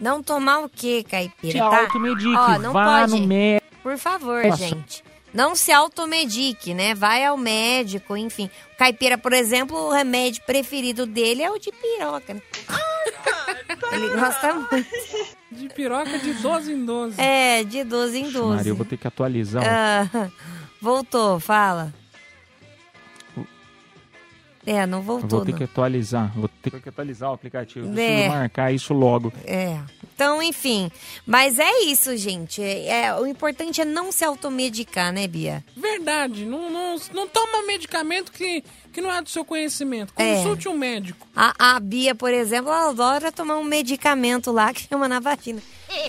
[0.00, 1.80] Não tomar o quê, caipira, se tá?
[1.82, 3.20] automedique, Ó, não vá pode.
[3.20, 3.64] no médico.
[3.82, 4.56] Por favor, Nossa.
[4.66, 5.04] gente.
[5.34, 6.94] Não se automedique, né?
[6.94, 8.48] Vai ao médico, enfim.
[8.72, 12.34] O caipira, por exemplo, o remédio preferido dele é o de piroca.
[12.34, 12.42] né?
[13.92, 14.86] Ele gosta muito.
[15.50, 17.20] De piroca de 12 em 12.
[17.20, 18.56] É, de 12 em 12.
[18.56, 19.62] Maria, eu vou ter que atualizar.
[19.66, 20.30] Ah,
[20.80, 21.92] voltou, fala.
[24.66, 25.28] É, não Eu voltou.
[25.28, 25.58] vou ter não.
[25.58, 26.32] que atualizar.
[26.34, 27.86] Vou ter que atualizar o aplicativo.
[27.88, 28.28] Preciso É.
[28.28, 29.32] marcar isso logo.
[29.44, 29.78] É.
[30.14, 30.90] Então, enfim.
[31.26, 32.62] Mas é isso, gente.
[32.62, 35.64] É, é- o importante é não se automedicar, né, Bia?
[35.76, 36.44] Verdade.
[36.44, 40.12] Não, não, não toma medicamento que, que não é do seu conhecimento.
[40.16, 40.36] É.
[40.36, 41.26] Consulte um médico.
[41.34, 45.60] A, a Bia, por exemplo, ela adora tomar um medicamento lá que chama na vagina.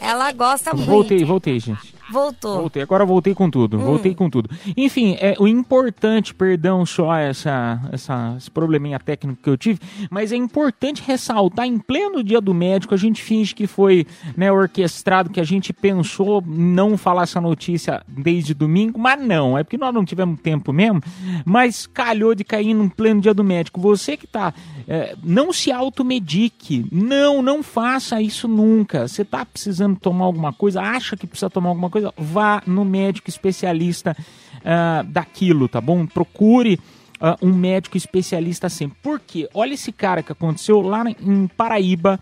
[0.02, 0.88] Ela gosta muito.
[0.90, 1.95] Voltei, voltei, gente.
[2.12, 2.60] Voltou.
[2.60, 4.50] Voltei, agora voltei com tudo, voltei com tudo.
[4.78, 10.32] Enfim, é, o importante, perdão só essa, essa, esse probleminha técnico que eu tive, mas
[10.32, 14.06] é importante ressaltar, em pleno dia do médico, a gente finge que foi
[14.38, 19.64] né, orquestrado, que a gente pensou não falar essa notícia desde domingo, mas não, é
[19.64, 21.02] porque nós não tivemos tempo mesmo,
[21.44, 23.80] mas calhou de cair no pleno dia do médico.
[23.80, 24.54] Você que tá,
[24.88, 29.08] é, não se automedique, não, não faça isso nunca.
[29.08, 33.30] Você tá precisando tomar alguma coisa, acha que precisa tomar alguma coisa, vá no médico
[33.30, 34.16] especialista
[34.64, 36.06] ah, daquilo, tá bom?
[36.06, 36.80] Procure
[37.20, 38.98] ah, um médico especialista sempre.
[39.02, 39.48] Por quê?
[39.54, 42.20] Olha esse cara que aconteceu lá em Paraíba,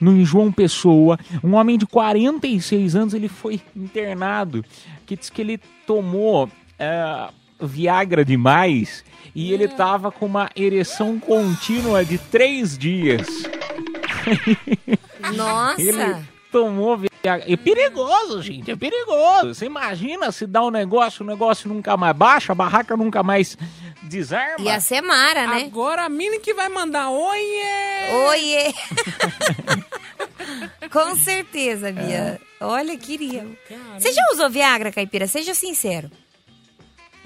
[0.00, 1.18] no em João Pessoa.
[1.42, 4.64] Um homem de 46 anos, ele foi internado,
[5.06, 9.02] que diz que ele tomou ah, Viagra demais
[9.34, 13.26] e ele tava com uma ereção contínua de três dias.
[15.34, 15.80] Nossa.
[15.80, 17.44] Ele tomou Viagra.
[17.52, 19.54] É perigoso, gente, é perigoso.
[19.54, 23.58] Você imagina se dá um negócio, o negócio nunca mais baixa, a barraca nunca mais
[24.02, 24.64] desarma.
[24.64, 25.64] Ia ser Mara, né?
[25.64, 28.10] Agora a Mini que vai mandar oiê!
[28.28, 28.74] Oiê!
[30.90, 32.40] Com certeza, Bia.
[32.60, 33.46] Olha, queria.
[33.98, 35.26] Você já usou Viagra, caipira?
[35.26, 36.10] Seja sincero.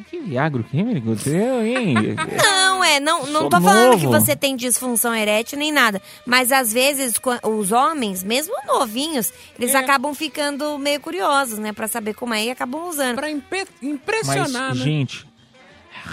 [0.08, 1.14] Que Viagra, que, amigo?
[1.26, 1.94] Eu, hein?
[2.42, 6.00] Não, é, não, não Sou tô falando que você tem disfunção erétil nem nada.
[6.26, 9.78] Mas às vezes os homens, mesmo novinhos, eles É.
[9.78, 11.72] acabam ficando meio curiosos, né?
[11.72, 13.16] Pra saber como é e acabam usando.
[13.16, 14.82] Pra impe- Mas, impressionar, né?
[14.82, 15.26] gente,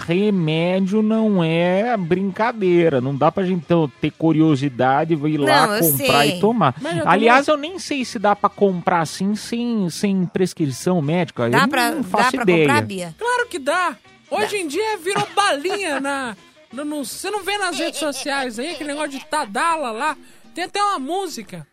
[0.06, 3.00] remédio não é brincadeira.
[3.00, 6.36] Não dá pra gente então, ter curiosidade, ir lá Não, eu comprar sei.
[6.36, 6.74] e tomar.
[6.80, 11.48] Já Aliás, eu nem sei se dá pra comprar assim, sem, sem prescrição médica.
[11.50, 12.66] Dá eu pra, não dá faço pra ideia.
[12.66, 13.14] comprar, Bia?
[13.18, 13.96] Claro que dá.
[14.30, 16.36] Hoje em dia virou balinha na.
[16.72, 20.16] no- no- você não vê nas redes sociais aí aquele negócio de Tadala lá.
[20.54, 21.66] Tem até uma música.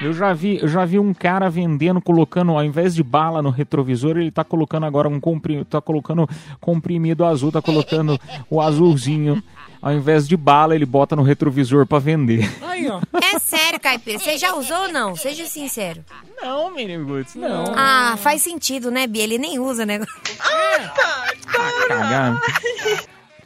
[0.00, 3.50] Eu já vi, eu já vi um cara vendendo, colocando, ao invés de bala no
[3.50, 9.42] retrovisor, ele tá colocando agora um comprimido, tá colocando comprimido azul, tá colocando o azulzinho.
[9.82, 12.50] Ao invés de bala, ele bota no retrovisor pra vender.
[12.62, 13.00] Aí, ó.
[13.22, 14.18] É sério, caipira.
[14.18, 15.16] Você já usou ou não?
[15.16, 16.04] Seja sincero.
[16.42, 17.72] Não, menino Guts, não.
[17.74, 19.24] Ah, faz sentido, né, Bia?
[19.24, 20.00] Ele nem usa, né?
[21.88, 22.40] Cagado.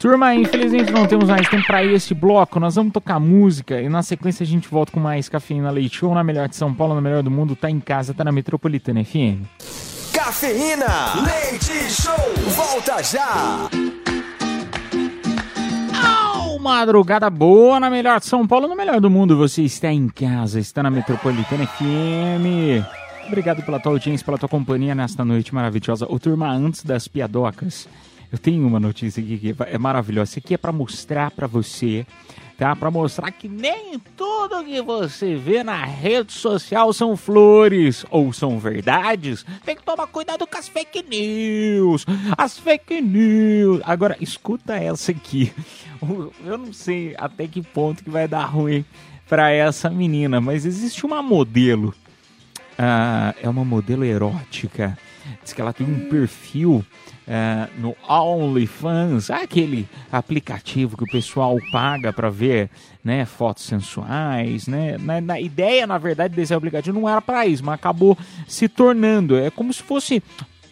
[0.05, 2.61] Turma, infelizmente não temos mais tempo pra esse bloco.
[2.61, 6.15] Nós vamos tocar música e na sequência a gente volta com mais Cafeína Leite Show
[6.15, 7.57] na melhor de São Paulo, na melhor do mundo.
[7.57, 9.49] Tá em casa, tá na Metropolitana FM.
[10.13, 12.15] Cafeína, leite show,
[12.55, 13.71] volta já.
[16.61, 19.39] Madrugada boa na melhor de São Paulo, no melhor do mundo.
[19.39, 22.85] Você está em casa, está na Metropolitana FM.
[23.27, 26.05] Obrigado pela tua audiência, pela tua companhia nesta noite maravilhosa.
[26.07, 27.89] Ô, turma, antes das piadocas,
[28.35, 30.31] Eu tenho uma notícia aqui que é maravilhosa.
[30.31, 32.05] Isso aqui é para mostrar para você,
[32.59, 32.75] tá?
[32.75, 38.59] Para mostrar que nem tudo que você vê na rede social são flores ou são
[38.59, 39.47] verdades.
[39.65, 42.05] Tem que tomar cuidado com as fake news.
[42.37, 43.81] As fake news.
[43.85, 45.53] Agora, escuta essa aqui.
[46.45, 48.85] Eu não sei até que ponto que vai dar ruim
[49.29, 51.95] para essa menina, mas existe uma modelo.
[52.77, 54.99] ah, é uma modelo erótica.
[55.41, 56.85] Diz que ela tem um perfil
[57.29, 62.71] ah, no OnlyFans, aquele aplicativo que o pessoal paga para ver
[63.03, 64.67] né, fotos sensuais.
[64.67, 64.97] Né?
[64.99, 69.37] Na, na ideia, na verdade, desse aplicativo não era para isso, mas acabou se tornando.
[69.37, 70.23] É como se fosse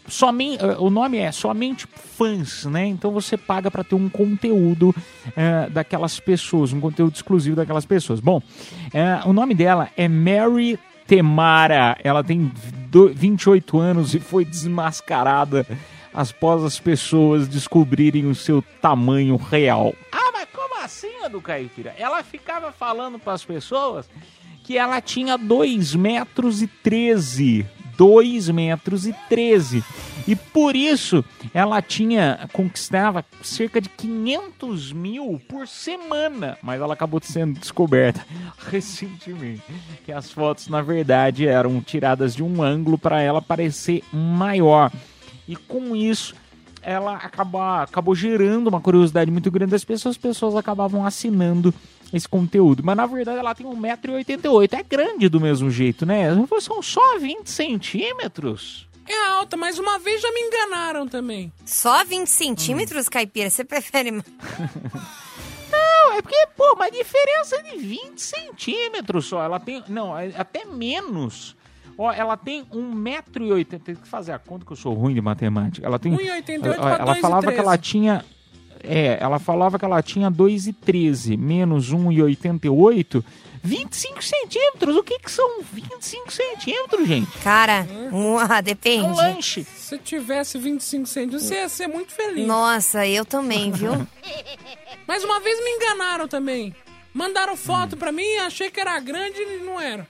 [0.08, 2.86] somente o nome é somente fãs, né?
[2.86, 4.94] Então você paga para ter um conteúdo
[5.36, 8.18] eh, daquelas pessoas, um conteúdo exclusivo daquelas pessoas.
[8.20, 8.42] Bom,
[8.92, 11.96] eh, o nome dela é Mary Temara.
[12.02, 12.50] Ela tem
[12.90, 15.64] do- 28 anos e foi desmascarada
[16.12, 19.94] após as pessoas descobrirem o seu tamanho real.
[20.10, 21.94] Ah, mas como assim, do Caipira?
[21.98, 24.08] Ela ficava falando para as pessoas
[24.62, 27.66] que ela tinha 2 metros e 13.
[27.96, 29.84] 2 metros e 13.
[30.26, 36.56] E por isso ela tinha, conquistava cerca de 500 mil por semana.
[36.62, 38.24] Mas ela acabou sendo descoberta
[38.70, 39.62] recentemente.
[40.04, 44.90] Que as fotos, na verdade, eram tiradas de um ângulo para ela parecer maior.
[45.46, 46.34] E com isso,
[46.82, 51.72] ela acaba, acabou gerando uma curiosidade muito grande das pessoas, as pessoas acabavam assinando
[52.12, 52.82] esse conteúdo.
[52.84, 56.28] Mas na verdade ela tem 1,88m, é grande do mesmo jeito, né?
[56.60, 58.88] São só 20 centímetros.
[59.08, 61.52] É alta, mas uma vez já me enganaram também.
[61.64, 63.50] Só 20 centímetros, caipira?
[63.50, 64.10] Você prefere.
[65.72, 69.42] Não, é porque, pô, uma diferença de 20 centímetros só.
[69.42, 69.82] Ela tem.
[69.88, 71.56] Não, é até menos.
[71.96, 73.80] Ó, ela tem 1,80m.
[73.80, 75.86] Tem que fazer a conta que eu sou ruim de matemática.
[75.86, 76.12] Ela tem.
[76.12, 77.54] 1,88 ela, falava 2,13.
[77.54, 78.24] que ela tinha.
[78.84, 83.24] É, ela falava que ela tinha 2,13 menos 1,88.
[83.62, 84.96] 25 centímetros?
[84.96, 87.30] O que que são 25 centímetros, gente?
[87.38, 89.16] Cara, um, ah, É um depende.
[89.16, 89.64] lanche.
[89.64, 92.44] Se tivesse 25 centímetros, você ia ser muito feliz.
[92.46, 93.92] Nossa, eu também, viu?
[95.06, 96.74] Mas uma vez me enganaram também.
[97.14, 100.08] Mandaram foto pra mim, achei que era grande e não era.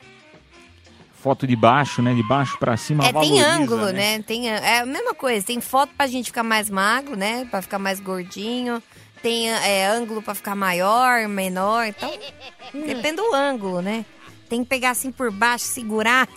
[1.23, 2.13] Foto de baixo, né?
[2.15, 3.05] De baixo pra cima.
[3.05, 4.21] É, tem valoriza, ângulo, né?
[4.23, 5.47] Tem, an- é a mesma coisa.
[5.47, 7.47] Tem foto pra gente ficar mais magro, né?
[7.51, 8.83] Pra ficar mais gordinho.
[9.23, 11.87] Tem é, ângulo pra ficar maior, menor.
[11.87, 12.11] Então,
[12.75, 14.05] depende do ângulo, né?
[14.49, 16.29] Tem que pegar assim por baixo, segurar.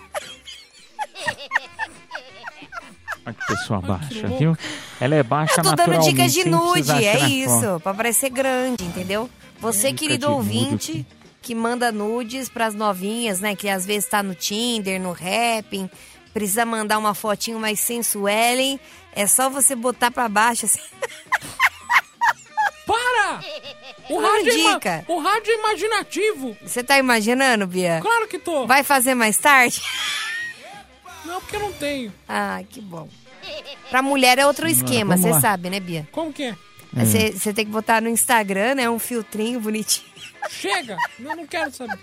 [3.25, 4.55] Olha que pessoa baixa, viu?
[5.01, 7.79] Ela é baixa Eu tô dando dicas de nude, é isso.
[7.81, 9.27] Pra parecer grande, entendeu?
[9.59, 11.07] Você, querido nude, ouvinte.
[11.45, 13.55] Que manda nudes pras novinhas, né?
[13.55, 15.87] Que às vezes tá no Tinder, no Rapping,
[16.33, 18.79] precisa mandar uma fotinho mais sensuelen.
[19.13, 20.81] É só você botar pra baixo assim.
[22.85, 23.41] Para!
[24.07, 25.03] O rádio, é dica.
[25.07, 26.55] o rádio é imaginativo.
[26.61, 27.97] Você tá imaginando, Bia?
[28.03, 28.67] Claro que tô.
[28.67, 29.81] Vai fazer mais tarde?
[31.25, 32.13] Não, porque eu não tenho.
[32.29, 33.09] Ah, que bom.
[33.89, 36.07] Pra mulher é outro esquema, você sabe, né, Bia?
[36.11, 36.55] Como que é?
[36.93, 38.87] Você você tem que botar no Instagram, né?
[38.87, 40.05] Um filtrinho bonitinho.
[40.49, 40.97] Chega!
[41.19, 41.99] eu não quero saber.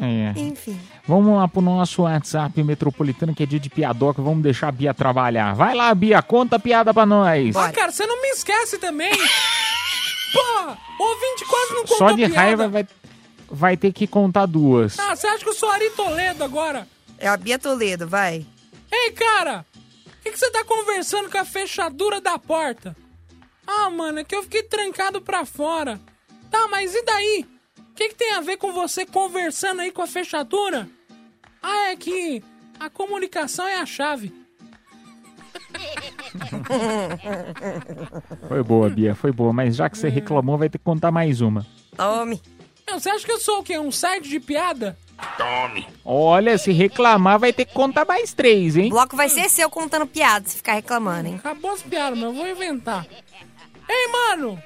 [0.00, 0.38] É.
[0.38, 0.78] Enfim.
[1.06, 4.22] Vamos lá pro nosso WhatsApp metropolitano, que é dia de piadoca.
[4.22, 5.54] Vamos deixar a Bia trabalhar.
[5.54, 7.56] Vai lá, Bia, conta a piada pra nós.
[7.56, 9.10] Ah, cara, você não me esquece também.
[9.10, 12.34] Pô, ouvinte quase não contou Só de piada.
[12.34, 12.86] raiva vai,
[13.50, 14.98] vai ter que contar duas.
[14.98, 16.86] Ah, você acha que eu sou Ari Toledo agora?
[17.18, 18.46] É a Bia Toledo, vai.
[18.92, 19.64] Ei, cara!
[20.06, 22.94] O que, que você tá conversando com a fechadura da porta?
[23.66, 25.98] Ah, mano, é que eu fiquei trancado pra fora.
[26.50, 27.46] Tá, mas e daí?
[27.78, 30.88] O que, que tem a ver com você conversando aí com a fechadura?
[31.62, 32.42] Ah, é que
[32.78, 34.32] a comunicação é a chave.
[38.48, 39.52] Foi boa, Bia, foi boa.
[39.52, 41.66] Mas já que você reclamou, vai ter que contar mais uma.
[41.96, 42.40] Tome.
[42.88, 43.78] Não, você acha que eu sou o quê?
[43.78, 44.96] Um site de piada?
[46.04, 48.86] Olha, se reclamar, vai ter que contar mais três, hein?
[48.86, 51.34] O bloco vai ser seu contando piada, se ficar reclamando, hein?
[51.36, 53.06] Acabou as piadas, mas eu vou inventar.
[53.88, 54.62] Ei, mano!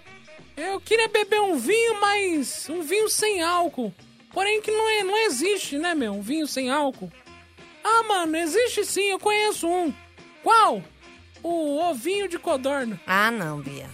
[0.70, 3.92] Eu queria beber um vinho, mas um vinho sem álcool.
[4.32, 6.12] Porém que não, é, não existe, né, meu?
[6.12, 7.10] Um vinho sem álcool.
[7.84, 9.92] Ah, mano, existe sim, eu conheço um.
[10.42, 10.82] Qual?
[11.42, 13.00] O ovinho de codorna.
[13.06, 13.86] Ah, não, Bia.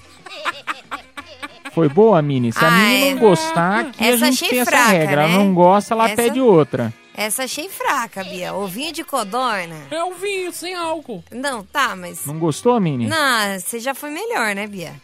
[1.73, 2.53] Foi boa, Mini?
[2.53, 3.15] Se a Ah, Mini é.
[3.15, 5.23] não gostar, aqui Essa a gente tem essa fraca, regra.
[5.23, 5.39] Ela né?
[5.39, 6.93] não gosta, ela Essa- pede outra.
[7.19, 8.55] Essa achei fraca, Bia.
[8.55, 9.89] Ovinho de codorna.
[9.91, 11.25] É o vinho sem álcool.
[11.33, 12.25] Não, tá, mas.
[12.25, 13.09] Não gostou, Mini?
[13.09, 14.95] Não, você já foi melhor, né, Bia?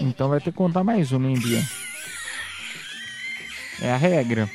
[0.00, 1.62] Então vai ter que contar mais uma, hein, Bia?
[3.82, 4.48] É a regra.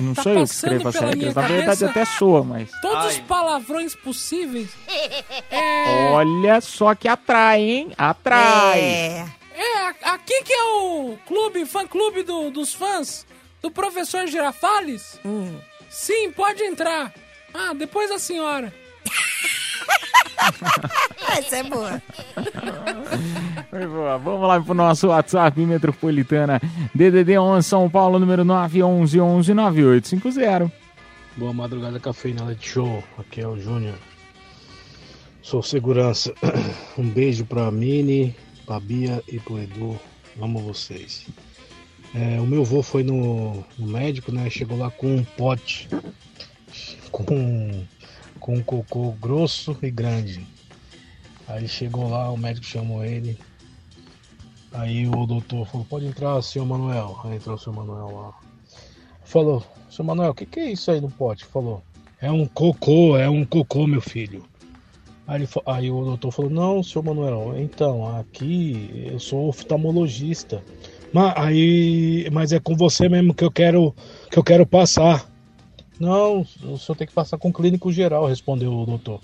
[0.00, 1.34] Não Tá sou eu que escrevo as regras.
[1.34, 2.70] Na verdade, até soa, mas.
[2.80, 4.68] Todos os palavrões possíveis.
[5.50, 7.92] É, Olha só que atrai, hein?
[7.98, 8.78] Atrai.
[8.78, 9.26] É.
[9.56, 13.26] é aqui que é o clube, fã clube do- dos fãs
[13.60, 15.18] do professor Girafales.
[15.24, 15.58] Hum.
[15.96, 17.10] Sim, pode entrar.
[17.54, 18.70] Ah, depois a senhora.
[21.38, 22.02] Essa é boa.
[23.70, 24.18] Foi boa.
[24.18, 26.60] Vamos lá pro nosso WhatsApp Metropolitana.
[26.94, 30.70] DDD 11 São Paulo, número 911 11 9850.
[31.34, 33.02] Boa madrugada, Cafeína Leite Show.
[33.16, 33.96] Aqui é o Júnior.
[35.40, 36.34] Sou segurança.
[36.98, 38.36] Um beijo pra Mini,
[38.66, 39.98] pra Bia e pro Edu.
[40.40, 41.26] Amo vocês.
[42.18, 44.48] É, o meu avô foi no, no médico, né?
[44.48, 45.86] Chegou lá com um pote
[47.10, 47.84] com,
[48.40, 50.46] com um cocô grosso e grande.
[51.46, 53.38] Aí chegou lá, o médico chamou ele.
[54.72, 57.20] Aí o doutor falou, pode entrar, senhor Manuel.
[57.22, 58.34] Aí entrou o senhor Manuel lá.
[59.22, 61.44] Falou, seu Manuel, o que, que é isso aí no pote?
[61.44, 61.82] Falou,
[62.18, 64.42] é um cocô, é um cocô, meu filho.
[65.26, 70.64] Aí, ele aí o doutor falou, não, seu Manuel, então, aqui eu sou oftalmologista.
[71.16, 73.94] Mas, aí, mas é com você mesmo que eu quero
[74.30, 75.26] que eu quero passar.
[75.98, 79.20] Não, o senhor tem que passar com o clínico geral, respondeu o doutor.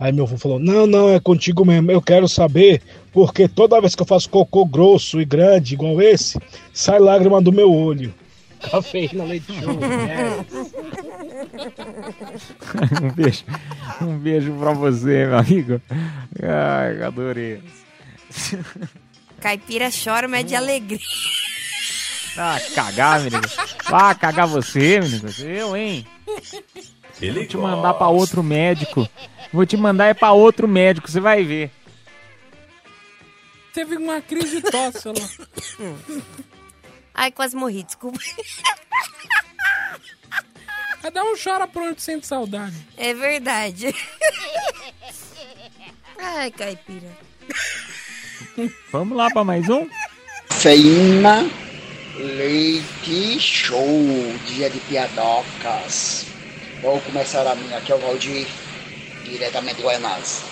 [0.00, 2.80] Aí meu avô falou, não, não, é contigo mesmo, eu quero saber,
[3.12, 6.40] porque toda vez que eu faço cocô grosso e grande, igual esse,
[6.72, 8.14] sai lágrima do meu olho.
[8.70, 9.68] Cafeína leite show.
[13.04, 13.44] um beijo.
[14.00, 15.78] Um beijo pra você, meu amigo.
[16.42, 17.60] Ai, adorei.
[19.40, 20.98] Caipira chora, mas é de alegria.
[22.36, 23.42] Ah, cagar, menino.
[23.86, 25.28] Ah, cagar você, menino.
[25.40, 26.06] Eu, hein?
[27.20, 29.08] Ele Vou te mandar pra outro médico.
[29.52, 31.70] Vou te mandar é pra outro médico, você vai ver.
[33.72, 35.14] Teve uma crise de tosse lá.
[37.14, 38.18] Ai, quase morri, desculpa.
[41.02, 42.76] Cada um chora por onde sente saudade.
[42.96, 43.94] É verdade.
[46.18, 47.16] Ai, caipira.
[48.90, 49.86] Vamos lá pra mais um?
[50.50, 51.48] Feina
[52.16, 53.86] Leite Show,
[54.46, 56.26] dia de piadocas.
[56.82, 58.46] Vou começar a minha, aqui é o Valdir,
[59.24, 60.42] diretamente de Goianás.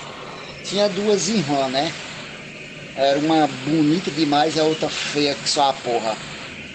[0.63, 1.93] Tinha duas irmãs, né?
[2.97, 6.17] Era uma bonita demais e a outra feia que só a porra.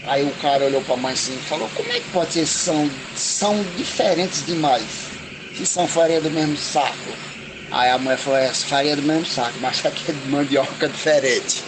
[0.04, 2.90] Aí o cara olhou pra mãe assim e falou, como é que pode ser são,
[3.16, 5.12] são diferentes demais?
[5.56, 7.31] Se são farinha do mesmo saco.
[7.72, 11.64] Aí a mãe falou, é farinha do mesmo saco, mas aqui é de mandioca diferente.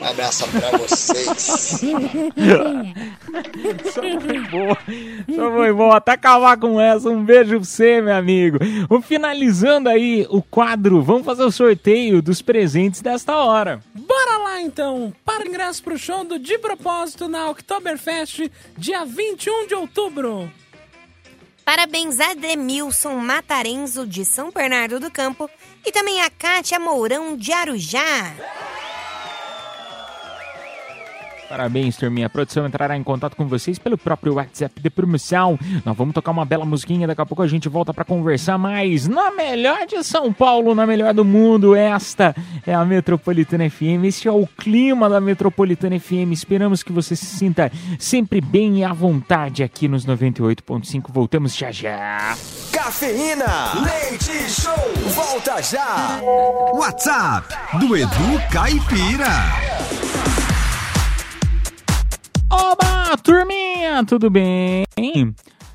[0.00, 1.26] Um abraço pra vocês.
[3.92, 4.78] Só foi boa.
[5.34, 5.96] Só foi boa.
[5.96, 7.10] Até acabar com essa.
[7.10, 8.58] Um beijo pra você, meu amigo.
[8.88, 11.02] Vamos finalizando aí o quadro.
[11.02, 13.80] Vamos fazer o sorteio dos presentes desta hora.
[13.92, 19.74] Bora lá então, para ingresso pro show do De Propósito na Oktoberfest, dia 21 de
[19.74, 20.48] outubro.
[21.68, 25.50] Parabéns a Demilson Matarenzo de São Bernardo do Campo
[25.84, 28.34] e também a Kátia Mourão de Arujá.
[31.48, 32.26] Parabéns, turminha.
[32.26, 35.58] A produção entrará em contato com vocês pelo próprio WhatsApp de promoção.
[35.84, 37.06] Nós vamos tocar uma bela musiquinha.
[37.06, 39.08] Daqui a pouco a gente volta para conversar mais.
[39.08, 41.74] Na melhor de São Paulo, na melhor do mundo.
[41.74, 42.36] Esta
[42.66, 44.04] é a Metropolitana FM.
[44.04, 46.32] Este é o clima da Metropolitana FM.
[46.32, 51.04] Esperamos que você se sinta sempre bem e à vontade aqui nos 98.5.
[51.10, 52.36] Voltamos já já.
[52.72, 54.74] Cafeína, leite show,
[55.14, 56.20] volta já.
[56.74, 60.47] WhatsApp do Edu Caipira.
[62.50, 64.84] Oba, turminha, tudo bem?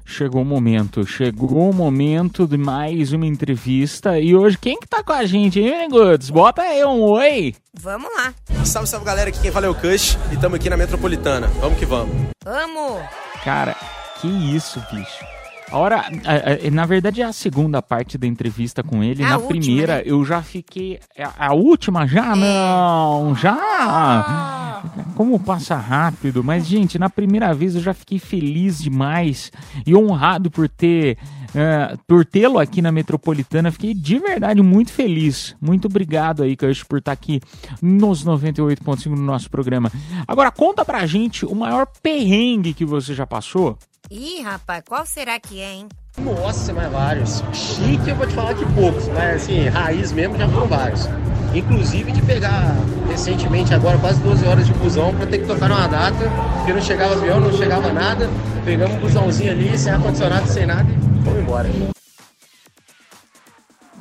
[0.06, 4.20] Chegou o momento, chegou o momento de mais uma entrevista.
[4.20, 6.30] E hoje, quem que tá com a gente, hein, Goods?
[6.30, 7.56] Bota aí um oi.
[7.80, 8.34] Vamos lá.
[8.66, 11.48] Salve, salve galera, aqui quem fala é o Kush e estamos aqui na Metropolitana.
[11.60, 12.14] Vamos que vamos.
[12.44, 13.02] Vamos.
[13.44, 13.76] Cara,
[14.20, 15.26] que isso, bicho.
[15.72, 19.24] A hora, a- a- na verdade é a segunda parte da entrevista com ele.
[19.24, 20.04] A na última, primeira né?
[20.06, 21.00] eu já fiquei.
[21.18, 22.36] A, a última já?
[22.36, 24.73] Não, já!
[25.16, 26.44] Como passa rápido.
[26.44, 29.52] Mas, gente, na primeira vez eu já fiquei feliz demais
[29.86, 31.18] e honrado por ter.
[31.56, 35.56] eh, por tê-lo aqui na Metropolitana, fiquei de verdade muito feliz.
[35.62, 37.40] Muito obrigado aí, Cush, por estar aqui
[37.82, 39.92] nos 98.5 no nosso programa.
[40.28, 43.78] Agora, conta pra gente o maior perrengue que você já passou.
[44.10, 45.88] Ih, rapaz, qual será que é, hein?
[46.18, 47.44] Nossa, mas vários.
[47.54, 51.10] Chique eu vou te falar que poucos, mas assim, raiz mesmo já foram vários.
[51.56, 52.76] Inclusive de pegar
[53.10, 56.82] recentemente agora quase 12 horas de busão pra ter que tocar numa data, porque não
[56.82, 58.30] chegava avião, não chegava nada.
[58.64, 61.70] Pegamos um busãozinho ali, sem ar-condicionado, sem nada e fomos embora.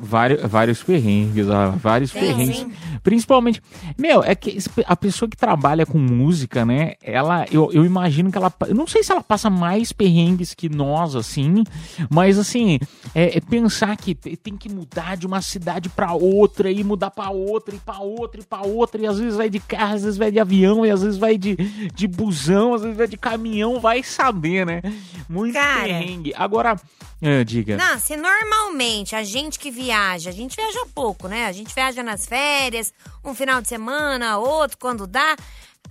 [0.01, 2.57] Vários, vários perrengues, ó, vários Sim, perrengues.
[2.59, 2.73] sim.
[3.03, 3.61] Principalmente,
[3.99, 6.95] meu, é que a pessoa que trabalha com música, né?
[7.03, 10.69] Ela, eu, eu imagino que ela, eu não sei se ela passa mais perrengues que
[10.69, 11.65] nós, assim,
[12.09, 12.79] mas assim,
[13.15, 17.31] é, é pensar que tem que mudar de uma cidade para outra e mudar para
[17.31, 20.19] outra e para outra e para outra e às vezes vai de carro, às vezes
[20.19, 21.57] vai de avião e às vezes vai de,
[21.95, 24.81] de busão, às vezes vai de caminhão, vai saber, né?
[25.29, 25.83] Muito Cara.
[25.83, 26.33] perrengue.
[26.37, 26.77] Agora,
[27.21, 27.77] é, diga.
[27.77, 31.47] Não, se normalmente a gente que viaja, a gente viaja pouco, né?
[31.47, 32.92] A gente viaja nas férias,
[33.25, 35.37] um final de semana, outro, quando dá.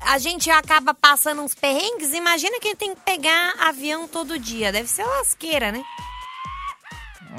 [0.01, 2.13] A gente acaba passando uns perrengues.
[2.13, 4.71] Imagina quem tem que pegar avião todo dia.
[4.71, 5.83] Deve ser lasqueira, né?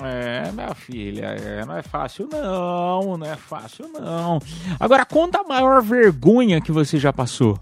[0.00, 4.40] É, minha filha, é, não é fácil não, não é fácil não.
[4.80, 7.58] Agora conta a maior vergonha que você já passou.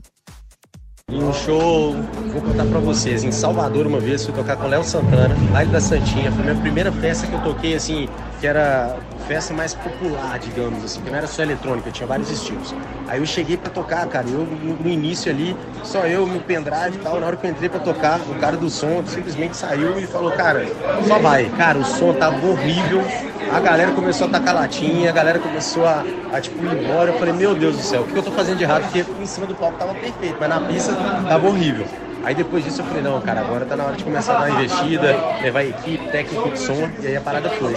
[1.09, 1.92] Em um show,
[2.32, 5.72] vou contar pra vocês, em Salvador uma vez fui tocar com o Léo Santana, baile
[5.72, 8.09] da Santinha, foi a minha primeira festa que eu toquei assim,
[8.40, 8.96] que era
[9.30, 12.74] festa mais popular, digamos assim, que não era só eletrônica, tinha vários estilos.
[13.06, 16.98] Aí eu cheguei pra tocar, cara, eu no, início ali, só eu, meu pendrive e
[16.98, 20.06] tal, na hora que eu entrei pra tocar, o cara do som simplesmente saiu e
[20.08, 20.66] falou, cara,
[21.06, 21.48] só vai.
[21.50, 23.04] Cara, o som tava horrível,
[23.52, 27.12] a galera começou a tacar latinha, a galera começou a, a tipo, ir embora.
[27.12, 28.82] Eu falei, meu Deus do céu, o que eu tô fazendo de errado?
[28.90, 30.92] Porque em cima do palco tava perfeito, mas na pista
[31.28, 31.86] tava horrível.
[32.24, 34.50] Aí depois disso eu falei, não, cara, agora tá na hora de começar a dar
[34.50, 37.76] uma investida, levar equipe, técnico de som, e aí a parada foi.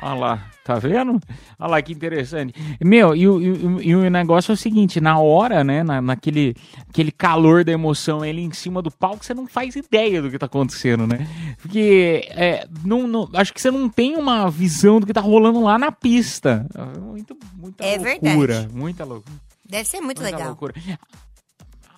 [0.00, 1.20] Olha lá, tá vendo?
[1.58, 2.54] Olha lá que interessante.
[2.80, 6.54] Meu, e o, e e o negócio é o seguinte, na hora, né, na, naquele
[6.88, 10.38] aquele calor da emoção ele em cima do palco, você não faz ideia do que
[10.38, 11.26] tá acontecendo, né?
[11.60, 15.60] Porque é, não, não- acho que você não tem uma visão do que tá rolando
[15.62, 16.64] lá na pista.
[17.00, 18.68] Muito, muita É loucura, verdade.
[18.74, 19.34] muita loucura.
[19.68, 20.48] Deve ser muito Muita legal.
[20.50, 20.74] loucura.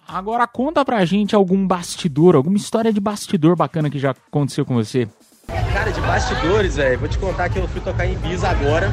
[0.08, 4.74] Agora conta pra gente algum bastidor, alguma história de bastidor bacana que já aconteceu com
[4.74, 5.06] você.
[5.72, 8.90] Cara, de bastidores, velho, vou te contar que eu fui tocar em Ibiza agora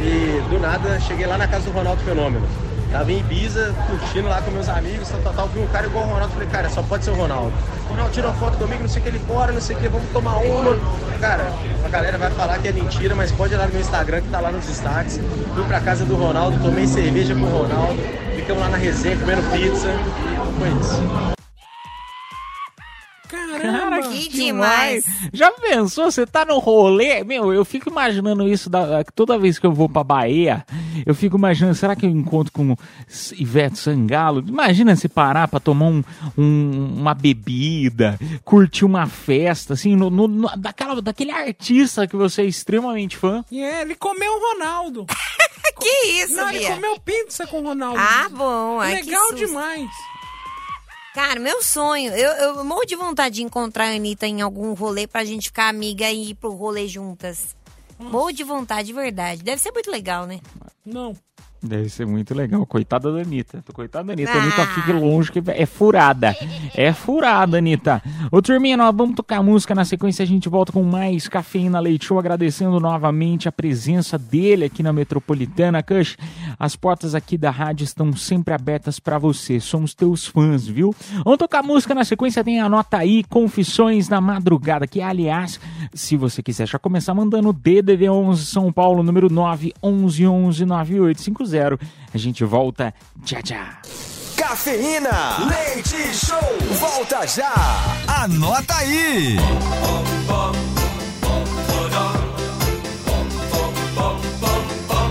[0.00, 2.46] e do nada cheguei lá na casa do Ronaldo Fenômeno.
[2.92, 5.48] Tava em Ibiza, curtindo lá com meus amigos, tal, tal, tal.
[5.48, 7.52] Vi um cara igual o Ronaldo, falei, cara, só pode ser o Ronaldo.
[7.88, 10.08] Ronaldo tirou foto comigo, não sei o que ele fora, não sei o que, vamos
[10.12, 10.76] tomar uma.
[11.20, 11.52] Cara,
[11.84, 14.28] a galera vai falar que é mentira, mas pode ir lá no meu Instagram que
[14.28, 15.20] tá lá nos destaques.
[15.54, 18.00] Fui pra casa do Ronaldo, tomei cerveja com o Ronaldo,
[18.36, 21.39] ficamos lá na resenha comendo pizza e foi isso.
[23.30, 25.04] Cara, que demais.
[25.32, 26.10] Já pensou?
[26.10, 27.22] Você tá no rolê?
[27.24, 30.64] Meu, eu fico imaginando isso da- toda vez que eu vou pra Bahia.
[31.06, 32.76] Eu fico imaginando, será que eu encontro com
[33.36, 34.44] Ivete Sangalo?
[34.46, 36.04] Imagina se parar pra tomar um-
[36.36, 42.42] um- uma bebida, curtir uma festa, assim, no, no- no- daquela, daquele artista que você
[42.42, 43.44] é extremamente fã.
[43.50, 45.06] E é, ele comeu o Ronaldo.
[45.80, 46.74] que isso, Não, ele Bia?
[46.74, 47.98] comeu pizza com o Ronaldo.
[47.98, 48.80] Ah, bom.
[48.80, 49.46] Ai, que Legal susto.
[49.46, 49.88] demais.
[51.14, 52.12] Cara, meu sonho.
[52.12, 55.68] Eu, eu morro de vontade de encontrar a Anitta em algum rolê pra gente ficar
[55.68, 57.56] amiga e ir pro rolê juntas.
[57.98, 59.42] Morro de vontade, de verdade.
[59.42, 60.40] Deve ser muito legal, né?
[60.86, 61.14] Não.
[61.62, 62.64] Deve ser muito legal.
[62.64, 63.62] Coitada da Anitta.
[63.74, 64.32] Coitada da Anitta.
[64.32, 64.42] Ah.
[64.42, 66.34] Anitta fique longe que é furada.
[66.74, 68.02] É furada, Anitta.
[68.32, 69.74] Ô, turminha, nós vamos tocar música.
[69.74, 72.18] Na sequência a gente volta com mais Cafeína Leite Show.
[72.18, 75.82] Agradecendo novamente a presença dele aqui na Metropolitana.
[75.82, 76.16] Cush,
[76.58, 79.60] as portas aqui da rádio estão sempre abertas pra você.
[79.60, 80.94] Somos teus fãs, viu?
[81.24, 81.94] Vamos tocar música.
[81.94, 84.86] Na sequência tem a nota aí, Confissões da Madrugada.
[84.86, 85.60] Que, aliás,
[85.92, 91.49] se você quiser já começar mandando DDD 11 São Paulo, número 9 11 11 9850.
[92.12, 92.94] A gente volta
[93.24, 93.80] já já.
[94.36, 95.10] Cafeína,
[95.48, 96.38] leite show,
[96.78, 97.52] volta já.
[98.08, 99.36] Anota aí!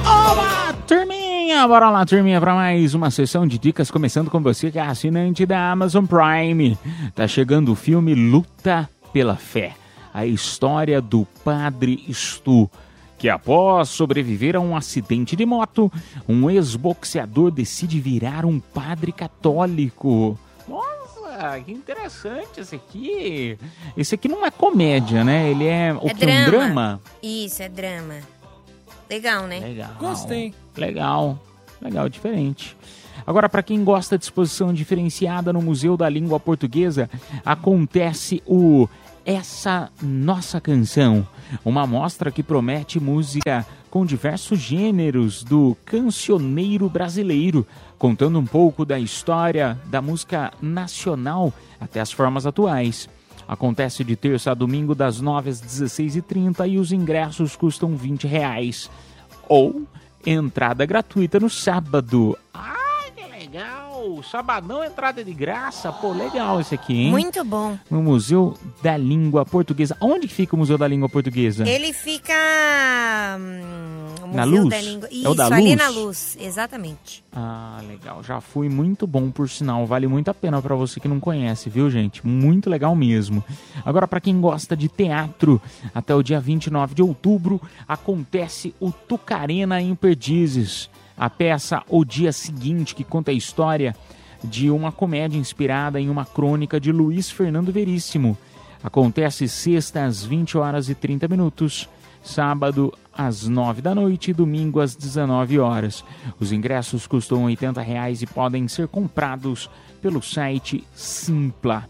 [0.06, 1.68] Olá, turminha!
[1.68, 5.46] Bora lá, turminha, para mais uma sessão de dicas, começando com você que é assinante
[5.46, 6.78] da Amazon Prime.
[7.14, 9.74] Tá chegando o filme Luta pela Fé,
[10.14, 12.70] a história do Padre Stu,
[13.20, 15.92] que após sobreviver a um acidente de moto,
[16.28, 20.40] um ex-boxeador decide virar um padre católico.
[20.66, 23.58] Nossa, que interessante esse aqui.
[23.98, 25.52] Esse aqui não é comédia, né?
[25.52, 26.26] Ele é o é que?
[26.26, 27.02] Um drama?
[27.22, 28.16] Isso, é drama.
[29.10, 29.60] Legal, né?
[29.60, 29.92] Legal.
[30.00, 30.54] Gostei.
[30.78, 31.38] Legal,
[31.82, 32.78] legal, diferente.
[33.28, 37.10] Agora, para quem gosta de exposição diferenciada no Museu da Língua Portuguesa,
[37.46, 38.88] acontece o
[39.30, 41.28] Essa Nossa Canção,
[41.64, 47.64] uma mostra que promete música com diversos gêneros do cancioneiro brasileiro,
[48.00, 53.08] contando um pouco da história da música nacional até as formas atuais.
[53.48, 58.90] Acontece de terça a domingo, das 9 às 16h30 e os ingressos custam 20 reais.
[59.48, 59.84] Ou
[60.26, 62.36] entrada gratuita no sábado.
[62.52, 62.79] Ah!
[64.20, 65.92] Show, sabadão, entrada de graça.
[65.92, 67.12] Pô, legal esse aqui, hein?
[67.12, 67.78] Muito bom.
[67.90, 69.96] No Museu da Língua Portuguesa.
[70.02, 71.68] Onde que fica o Museu da Língua Portuguesa?
[71.68, 72.34] Ele fica.
[73.40, 74.70] hum, Na Museu Luz?
[74.70, 75.08] Da Língua.
[75.10, 75.76] É Isso, o da ali Luz?
[75.78, 77.24] na luz, exatamente.
[77.32, 78.24] Ah, legal.
[78.24, 79.86] Já fui muito bom, por sinal.
[79.86, 82.26] Vale muito a pena pra você que não conhece, viu, gente?
[82.26, 83.44] Muito legal mesmo.
[83.86, 85.62] Agora, pra quem gosta de teatro,
[85.94, 90.90] até o dia 29 de outubro acontece o Tucarena em Perdizes.
[91.20, 93.94] A peça O Dia Seguinte, que conta a história
[94.42, 98.38] de uma comédia inspirada em uma crônica de Luiz Fernando Veríssimo.
[98.82, 101.90] Acontece sexta às 20 horas e 30 minutos,
[102.24, 106.06] sábado às 9 da noite e domingo às 19 horas.
[106.40, 109.70] Os ingressos custam 80 reais e podem ser comprados
[110.02, 111.90] pelo site Simpla.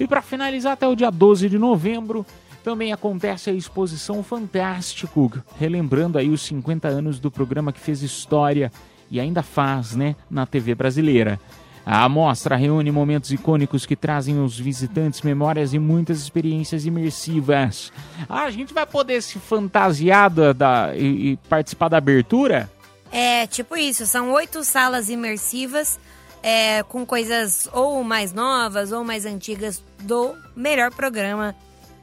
[0.00, 2.26] E para finalizar, até o dia 12 de novembro,
[2.64, 8.72] também acontece a exposição Fantástico, relembrando aí os 50 anos do programa que fez história
[9.10, 11.38] e ainda faz, né, na TV brasileira.
[11.86, 17.92] A amostra reúne momentos icônicos que trazem aos visitantes memórias e muitas experiências imersivas.
[18.26, 22.70] Ah, a gente vai poder se fantasiar da, da- e, e participar da abertura?
[23.12, 26.00] É, tipo isso, são oito salas imersivas
[26.42, 31.54] é, com coisas ou mais novas ou mais antigas do melhor programa.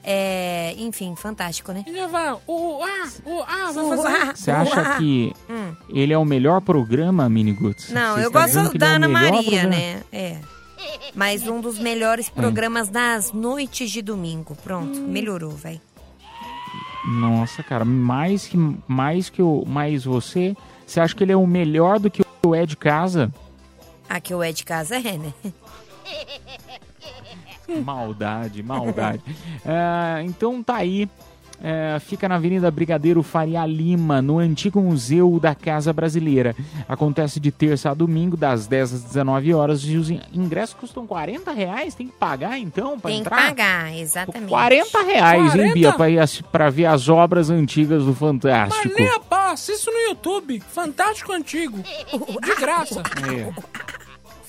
[0.03, 1.85] É, enfim, fantástico, né?
[2.47, 4.07] O A, o A, vai O fazer.
[4.07, 4.35] A.
[4.35, 5.73] Você acha que Hum.
[5.89, 7.91] ele é o melhor programa, Miniguts?
[7.91, 9.69] Não, Você eu gosto que da é o Ana melhor Maria, programa?
[9.75, 10.03] né?
[10.11, 10.37] É.
[11.13, 14.55] Mas um dos melhores programas das noites de domingo.
[14.63, 15.79] Pronto, melhorou, vai.
[17.19, 21.45] Nossa, cara, mais que mais que o mais você, você acha que ele é o
[21.47, 23.31] melhor do que o é de casa?
[24.09, 25.33] Aqui o é de casa é, né?
[27.79, 29.21] Maldade, maldade.
[29.65, 31.07] É, então tá aí.
[31.63, 36.55] é, fica na Avenida Brigadeiro Faria Lima, no antigo Museu da Casa Brasileira.
[36.89, 39.81] Acontece de terça a domingo, das 10 às 19 horas.
[39.83, 41.93] E os in- ingressos custam 40 reais.
[41.93, 43.47] Tem que pagar então pra Tem que entrar?
[43.49, 44.49] pagar, exatamente.
[44.49, 45.73] 40 reais, hein, 40?
[45.75, 48.81] Bia, pra, ir assi- pra ver as obras antigas do Fantástico.
[48.87, 50.59] Mas nem a pau, assista no YouTube.
[50.61, 51.77] Fantástico Antigo.
[52.41, 53.03] De graça.
[53.29, 53.53] É.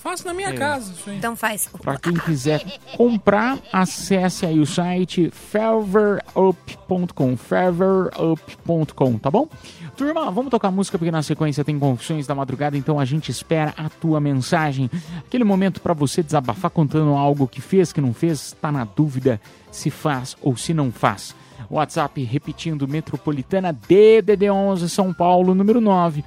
[0.03, 0.53] Faço na minha É.
[0.53, 1.17] casa isso aí.
[1.17, 1.69] Então faz.
[1.81, 2.61] Para quem quiser
[2.97, 9.47] comprar, acesse aí o site fervorup.com, fervorup.com, tá bom?
[9.95, 13.73] Turma, vamos tocar música porque na sequência tem Confissões da Madrugada, então a gente espera
[13.77, 14.91] a tua mensagem.
[15.19, 19.39] Aquele momento para você desabafar contando algo que fez, que não fez, está na dúvida
[19.71, 21.33] se faz ou se não faz.
[21.69, 26.25] WhatsApp repetindo Metropolitana DDD 11 São Paulo, número 9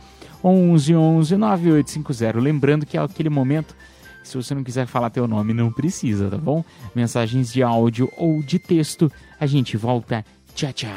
[0.48, 2.38] 11 11 9850.
[2.38, 3.74] Lembrando que é aquele momento
[4.26, 6.64] se você não quiser falar teu nome, não precisa, tá bom?
[6.94, 10.24] Mensagens de áudio ou de texto, a gente volta.
[10.52, 10.90] Tchau, tchau.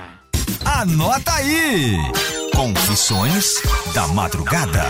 [0.66, 1.95] Anota aí!
[2.56, 3.62] Confissões
[3.93, 4.84] da Madrugada.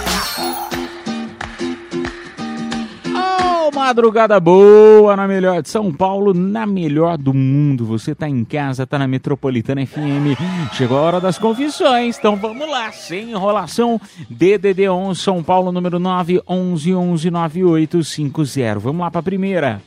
[3.79, 7.85] Madrugada boa na melhor de São Paulo, na melhor do mundo.
[7.85, 10.37] Você tá em casa, tá na Metropolitana FM.
[10.73, 13.99] Chegou a hora das confissões, então vamos lá, sem enrolação.
[14.29, 18.79] DDD 11 São Paulo, número 9 11 11 9850.
[18.79, 19.81] Vamos lá pra primeira.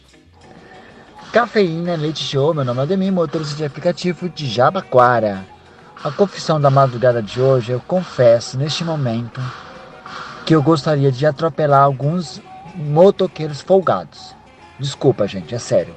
[1.30, 5.44] Cafeína Leite Show, meu nome é Ademir, motorista de aplicativo de Jabaquara.
[6.02, 9.38] A confissão da madrugada de hoje, eu confesso neste momento
[10.46, 12.40] que eu gostaria de atropelar alguns
[12.74, 14.34] motoqueiros folgados.
[14.78, 15.94] Desculpa, gente, é sério.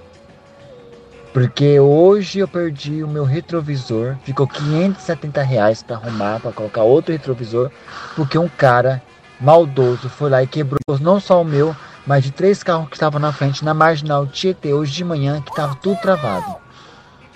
[1.33, 7.11] Porque hoje eu perdi o meu retrovisor, ficou 570 reais para arrumar, para colocar outro
[7.11, 7.69] retrovisor,
[8.15, 9.01] porque um cara
[9.39, 11.75] maldoso foi lá e quebrou não só o meu,
[12.07, 15.49] mas de três carros que estavam na frente na marginal Tietê hoje de manhã, que
[15.49, 16.55] estava tudo travado.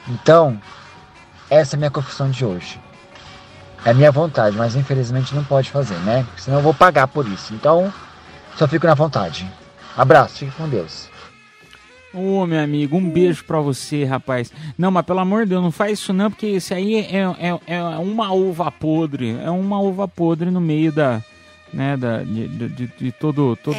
[0.07, 0.59] Então,
[1.49, 2.79] essa é a minha confissão de hoje.
[3.83, 6.25] É minha vontade, mas infelizmente não pode fazer, né?
[6.37, 7.53] Senão eu vou pagar por isso.
[7.53, 7.93] Então,
[8.59, 9.49] só fico na vontade.
[9.95, 11.09] Abraço, fique com Deus.
[12.13, 14.51] Ô, meu amigo, um beijo pra você, rapaz.
[14.77, 17.59] Não, mas pelo amor de Deus, não faz isso não, porque esse aí é, é,
[17.67, 19.37] é uma uva podre.
[19.41, 21.21] É uma uva podre no meio da.
[21.71, 23.77] Né, da, de, de, de todo, todo,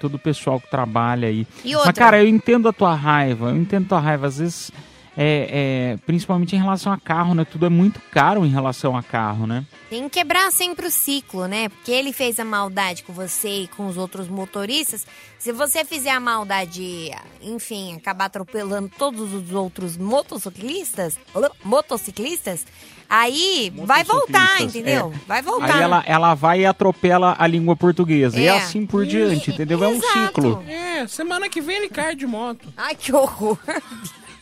[0.00, 1.46] todo o pessoal que trabalha aí.
[1.64, 1.92] E Mas, outra?
[1.92, 3.50] cara, eu entendo a tua raiva.
[3.50, 4.26] Eu entendo a tua raiva.
[4.26, 4.72] Às vezes,
[5.20, 7.44] é, é, principalmente em relação a carro, né?
[7.44, 9.66] Tudo é muito caro em relação a carro, né?
[9.90, 11.68] Tem que quebrar sempre o ciclo, né?
[11.68, 15.04] Porque ele fez a maldade com você e com os outros motoristas.
[15.36, 17.10] Se você fizer a maldade,
[17.42, 21.18] enfim, acabar atropelando todos os outros motociclistas,
[21.64, 22.64] motociclistas,
[23.08, 25.12] aí vai voltar, Motociclistas, entendeu?
[25.14, 25.20] é.
[25.26, 25.74] Vai voltar.
[25.74, 28.38] Aí ela, ela vai e atropela a língua portuguesa.
[28.38, 28.50] E É.
[28.56, 29.82] assim por diante, entendeu?
[29.82, 30.62] É um ciclo.
[30.68, 32.72] É, semana que vem ele cai de moto.
[32.76, 33.58] Ai, que horror.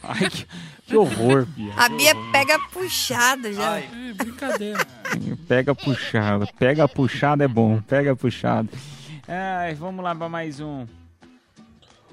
[0.08, 0.46] Ai, que,
[0.86, 1.72] que horror, Bia.
[1.76, 3.78] A Bia pega puxada já.
[3.78, 4.86] É, brincadeira.
[5.48, 6.46] Pega puxada.
[6.58, 7.80] Pega puxada é bom.
[7.82, 8.68] Pega puxada.
[9.26, 10.86] Ai, vamos lá para mais um.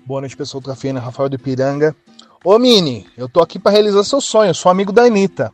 [0.05, 1.95] Boa noite, pessoal do Cafeína, Rafael de Piranga.
[2.43, 4.49] Ô, Mini, eu tô aqui para realizar seu sonho.
[4.49, 5.51] Eu sou amigo da Anitta.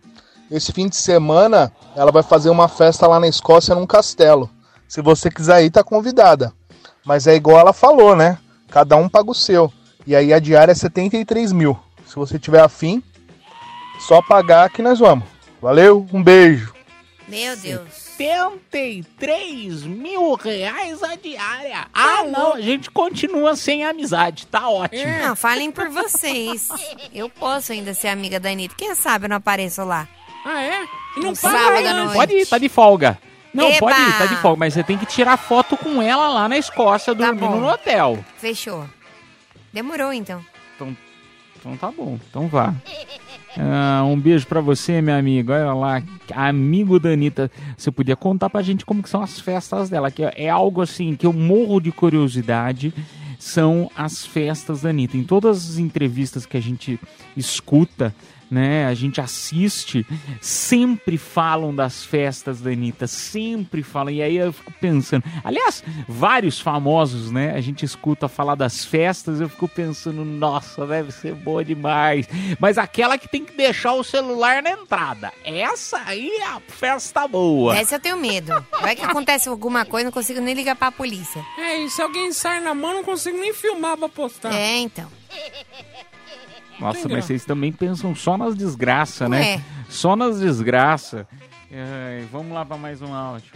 [0.49, 4.49] Esse fim de semana, ela vai fazer uma festa lá na Escócia, num castelo.
[4.87, 6.51] Se você quiser ir, tá convidada.
[7.05, 8.39] Mas é igual ela falou, né?
[8.69, 9.71] Cada um paga o seu.
[10.07, 11.77] E aí a diária é 73 mil.
[12.09, 13.03] Se você tiver afim,
[13.99, 15.25] só pagar que nós vamos.
[15.61, 16.73] Valeu, um beijo.
[17.27, 17.87] Meu Deus.
[18.17, 21.85] 73 mil reais a diária.
[21.93, 25.05] Ah, não, a gente continua sem amizade, tá ótimo.
[25.19, 26.67] Não, falem por vocês.
[27.13, 28.73] Eu posso ainda ser amiga da Anitta.
[28.75, 30.07] Quem sabe eu não apareço lá.
[30.43, 30.83] Ah, é?
[31.15, 32.13] E não paga sábado noite.
[32.13, 33.19] Pode ir, tá de folga.
[33.53, 33.79] Não, Eba!
[33.79, 36.57] pode ir, tá de folga, mas você tem que tirar foto com ela lá na
[36.57, 37.59] Escócia, dormindo bom.
[37.59, 38.25] no hotel.
[38.37, 38.89] Fechou.
[39.71, 40.43] Demorou, então.
[40.75, 40.97] Então,
[41.59, 42.73] então tá bom, então vá.
[43.57, 45.53] Ah, um beijo pra você, minha amiga.
[45.53, 46.03] Olha lá,
[46.33, 47.51] amigo da Anitta.
[47.75, 51.15] Você podia contar pra gente como que são as festas dela, que é algo assim
[51.15, 52.93] que eu morro de curiosidade.
[53.37, 55.17] São as festas da Anitta.
[55.17, 56.99] Em todas as entrevistas que a gente
[57.35, 58.13] escuta,
[58.49, 60.05] né, a gente assiste,
[60.41, 64.13] sempre falam das festas da Anitta, sempre falam.
[64.13, 69.39] E aí eu fico pensando, aliás, vários famosos, né, a gente escuta falar das festas,
[69.39, 72.27] eu fico pensando, nossa, deve ser boa demais.
[72.59, 77.27] Mas aquela que tem que deixar o celular na entrada, essa aí é a festa
[77.27, 77.77] boa.
[77.77, 78.53] Essa eu tenho medo.
[78.81, 81.43] Vai que acontece alguma coisa, não consigo nem ligar pra polícia.
[81.57, 84.53] É, e se alguém sai na mão, não consigo nem filmar pra postar.
[84.53, 85.07] É, então.
[86.79, 89.55] Nossa, mas vocês também pensam só nas desgraças, né?
[89.55, 89.61] Ué.
[89.89, 91.25] Só nas desgraças.
[91.71, 93.51] Ai, vamos lá pra mais um áudio.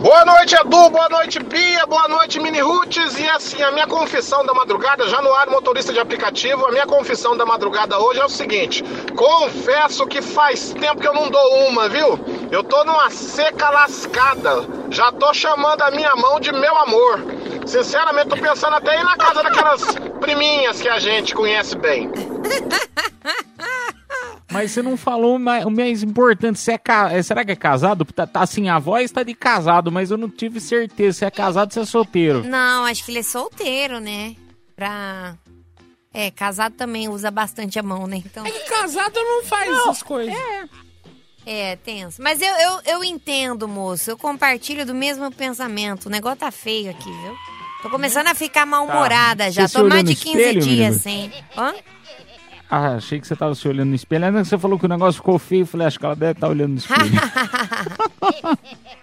[0.00, 0.88] Boa noite, Edu.
[0.88, 1.84] Boa noite, Bia.
[1.86, 3.18] Boa noite, Mini Roots.
[3.18, 6.86] E assim, a minha confissão da madrugada, já no ar, motorista de aplicativo, a minha
[6.86, 8.82] confissão da madrugada hoje é o seguinte:
[9.14, 12.18] confesso que faz tempo que eu não dou uma, viu?
[12.50, 14.66] Eu tô numa seca lascada.
[14.90, 17.20] Já tô chamando a minha mão de meu amor.
[17.66, 19.82] Sinceramente, tô pensando até em ir na casa daquelas
[20.20, 22.10] priminhas que a gente conhece bem.
[24.50, 26.58] Mas você não falou o mais- o mais importante.
[26.58, 28.04] Você é ca- é, Será que é casado?
[28.06, 31.30] Tá, tá assim, a voz tá de casado, mas eu não tive certeza se é
[31.30, 32.42] casado ou se é solteiro.
[32.44, 34.34] Não, acho que ele é solteiro, né?
[34.74, 35.34] Pra.
[36.14, 38.22] É, casado também usa bastante a mão, né?
[38.24, 38.44] Então.
[38.46, 40.34] É que casado não faz essas coisas.
[40.34, 40.64] É,
[41.84, 42.22] tenso.
[42.22, 44.10] Mas eu, eu, eu entendo, moço.
[44.10, 46.06] Eu compartilho do mesmo pensamento.
[46.06, 47.34] O negócio tá feio aqui, viu?
[47.82, 49.50] Tô começando a ficar mal-humorada Tá.
[49.50, 49.68] já.
[49.68, 51.32] Você Tô mais de 15 espelho, dias sem.
[51.56, 51.74] Hã?
[52.70, 54.26] Ah, achei que você tava se olhando no espelho.
[54.26, 56.32] Ainda que você falou que o negócio ficou feio, eu falei, acho que ela deve
[56.32, 57.00] estar olhando no espelho.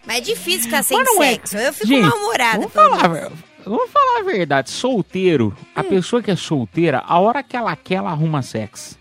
[0.05, 1.05] Mas é difícil ficar sem é.
[1.05, 1.57] sexo.
[1.57, 2.57] Eu fico mal-humorada.
[2.59, 3.31] vamos falar,
[3.65, 4.69] vamos falar a verdade.
[4.69, 5.85] Solteiro, a Hum.
[5.85, 8.97] pessoa que é solteira, a hora que ela quer, ela arruma sexo.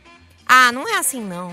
[0.47, 1.53] Ah, não é assim, não.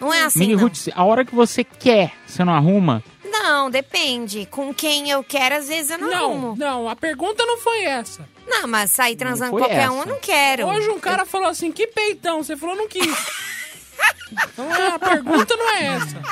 [0.00, 0.62] Não é assim, Mini não.
[0.62, 3.02] Roots, a hora que você quer, você não arruma?
[3.24, 4.46] Não, depende.
[4.46, 6.54] Com quem eu quero, às vezes eu não, Não, arrumo.
[6.56, 8.26] não, a pergunta não foi essa.
[8.46, 9.92] Não, mas sair transando foi qualquer essa.
[9.92, 10.66] um, eu não quero.
[10.66, 12.42] Hoje um cara falou assim, que peitão?
[12.42, 13.04] Você falou, não quis.
[14.32, 16.22] então é, a pergunta não é essa.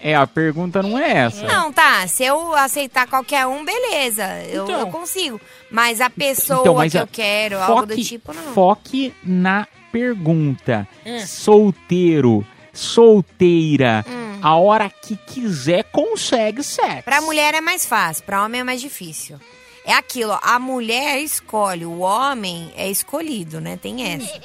[0.00, 1.42] É, a pergunta não é essa.
[1.46, 2.06] Não, tá.
[2.06, 4.24] Se eu aceitar qualquer um, beleza.
[4.44, 4.80] Eu, Então.
[4.80, 5.40] eu consigo.
[5.70, 8.52] Mas a pessoa Então, mas que a- eu quero, algo do foque- tipo, não.
[8.54, 10.86] Foque na pergunta.
[11.04, 11.20] É.
[11.26, 12.46] Solteiro,
[12.78, 14.38] solteira, Hum.
[14.42, 17.02] a hora que quiser consegue sexo.
[17.04, 19.38] Pra mulher é mais fácil, pra homem é mais difícil.
[19.84, 23.76] É aquilo, ó, a mulher escolhe, o homem é escolhido, né?
[23.80, 24.40] Tem essa.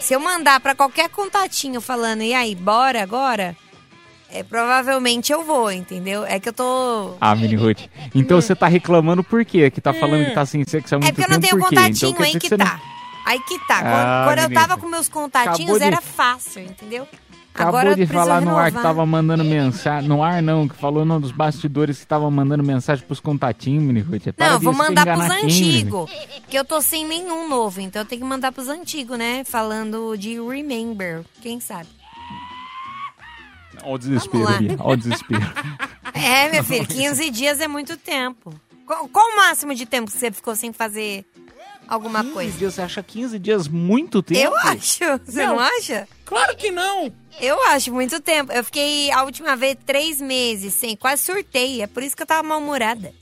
[0.00, 3.56] Se eu mandar pra qualquer contatinho falando, e aí, bora agora?
[4.28, 6.24] É, provavelmente eu vou, entendeu?
[6.26, 7.14] É que eu tô.
[7.20, 7.78] Ah, Mini Ruth.
[8.12, 9.70] Então você tá reclamando por quê?
[9.70, 11.68] Que tá falando que tá sem sexo há muito É porque eu não tempo, tenho
[11.68, 11.76] quê?
[11.76, 12.80] contatinho, então, aí dizer que, você não- tá.
[13.24, 13.78] Aí que tá.
[13.80, 14.60] Quando- Ah, Quando, eu menina.
[14.68, 17.06] tava com meus contatinhos, Acabou de- era fácil, entendeu?
[17.56, 20.06] Acabou Agora de falar no ar que tava mandando mensagem.
[20.06, 24.00] No ar não, que falou não dos bastidores que tava mandando mensagem pros contatinhos, Mini
[24.00, 24.30] Ruth.
[24.36, 26.10] Para Não, vou mandar pros antigos.
[26.50, 29.42] Que eu tô sem nenhum novo, então eu tenho que mandar pros antigos, né?
[29.42, 31.88] Falando de Remember, quem sabe.
[33.82, 35.40] Olha o desespero ali, olha o desespero.
[36.14, 38.54] É, meu filho, 15 dias é muito tempo.
[38.86, 41.26] Qual, qual o máximo de tempo que você ficou sem fazer
[41.88, 42.58] alguma 15 coisa?
[42.58, 44.40] dias, você acha 15 dias muito tempo?
[44.40, 44.98] Eu acho.
[45.24, 45.60] Você não, Não.
[45.60, 46.08] acha?
[46.24, 47.12] Claro que não.
[47.40, 48.52] Eu acho muito tempo.
[48.52, 51.82] Eu fiquei a última vez três meses sem, quase surtei.
[51.82, 53.12] É por isso que eu tava mal-humorada.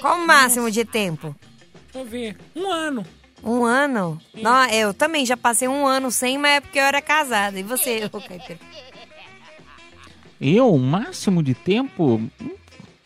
[0.00, 1.34] Qual o máximo de tempo?
[1.92, 2.36] Deixa eu ver.
[2.54, 3.06] Um ano.
[3.42, 4.20] Um ano?
[4.34, 7.58] Não, eu também já passei um ano sem, mas é porque eu era casada.
[7.58, 8.58] E você, ô Caipira?
[10.40, 12.20] Eu, o máximo de tempo?
[12.40, 12.50] Não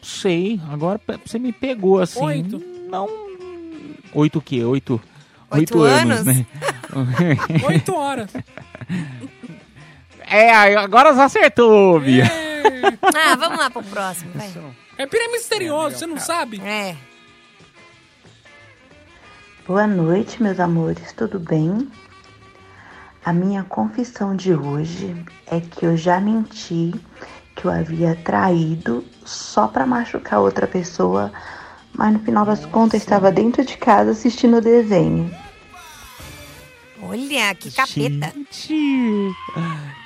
[0.02, 0.60] sei.
[0.70, 2.20] Agora você me pegou assim.
[2.24, 2.58] Oito.
[2.88, 3.23] Não.
[4.14, 4.64] Oito o quê?
[4.64, 5.00] Oito.
[5.50, 6.36] Oito anos, anos?
[6.36, 6.46] né?
[7.66, 8.30] Oito horas.
[10.20, 12.24] é, agora você acertou, Bia.
[13.14, 14.52] Ah, vamos lá pro próximo, vai.
[14.96, 16.60] É pira misterioso, você não sabe?
[16.60, 16.96] É.
[19.66, 21.90] Boa noite, meus amores, tudo bem?
[23.24, 26.92] A minha confissão de hoje é que eu já menti
[27.56, 31.32] que eu havia traído só para machucar outra pessoa,
[31.94, 35.30] mas no final das contas estava dentro de casa assistindo o desenho.
[37.02, 38.32] Olha, que capeta.
[38.50, 39.34] Gente,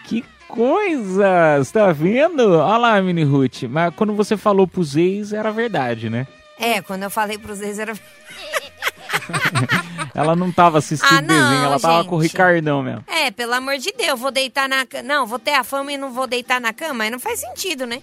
[0.04, 1.58] que coisa!
[1.58, 2.54] Você tá vendo?
[2.58, 3.62] Olha lá, Mini Ruth.
[3.64, 6.26] Mas quando você falou pros ex, era verdade, né?
[6.58, 7.94] É, quando eu falei pros ex era.
[10.14, 12.32] Ela não tava assistindo Ah, não, desenho, ela tava com o gente.
[12.32, 13.04] Ricardão mesmo.
[13.06, 15.04] É, pelo amor de Deus, vou deitar na cama.
[15.04, 17.04] Não, vou ter a fama e não vou deitar na cama.
[17.04, 18.00] Aí não faz sentido, né?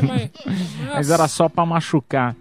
[0.94, 2.34] Mas era só pra machucar.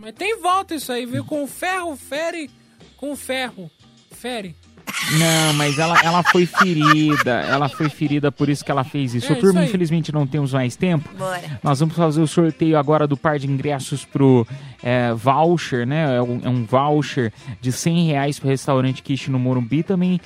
[0.00, 1.24] Mas tem volta isso aí, viu?
[1.24, 2.50] Com ferro, fere.
[2.96, 3.70] Com ferro,
[4.10, 4.56] fere.
[5.18, 7.32] Não, mas ela, ela foi ferida.
[7.42, 9.30] Ela foi ferida, por isso que ela fez isso.
[9.30, 9.68] É, turma, isso aí.
[9.68, 11.08] infelizmente não temos mais tempo.
[11.16, 11.60] Bora.
[11.62, 14.46] Nós vamos fazer o sorteio agora do par de ingressos pro
[14.82, 16.16] é, voucher, né?
[16.16, 19.82] É um, é um voucher de 100 reais pro restaurante Kish no Morumbi.
[19.82, 20.20] Também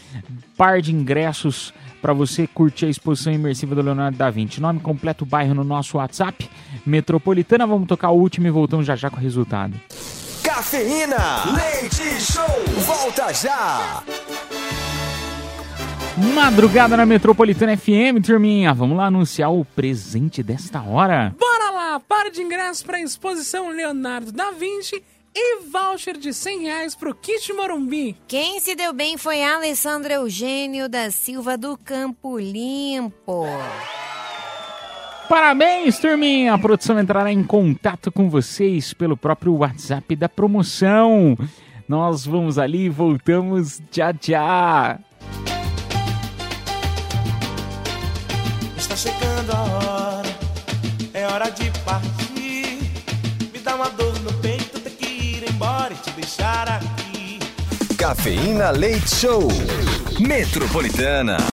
[0.57, 1.75] par de ingressos
[2.05, 4.61] para você curtir a exposição imersiva do Leonardo da Vinci.
[4.61, 6.51] Nome completo, bairro no nosso WhatsApp.
[6.85, 9.81] Metropolitana, vamos tocar o último e voltamos já já com o resultado.
[10.43, 11.17] Cafeína,
[11.55, 12.45] leite show,
[12.85, 14.03] volta já.
[16.35, 18.75] Madrugada na Metropolitana FM, turminha.
[18.75, 21.35] Vamos lá anunciar o presente desta hora.
[21.41, 25.03] Bora lá, par de ingressos pra exposição Leonardo da Vinci
[25.35, 28.17] e voucher de 100 reais pro Kit Morumbi.
[28.29, 33.45] Quem se deu bem foi Alessandro Eugênio da Silva do Campo Limpo.
[35.29, 36.55] Parabéns, turminha!
[36.55, 41.37] A produção entrará em contato com vocês pelo próprio WhatsApp da promoção.
[41.89, 44.99] Nós vamos ali e voltamos já já.
[48.77, 50.14] Está chegando a hora,
[56.25, 57.39] e deixar aqui.
[57.99, 59.49] Cafeína Leite Show.
[60.19, 61.37] Metropolitana.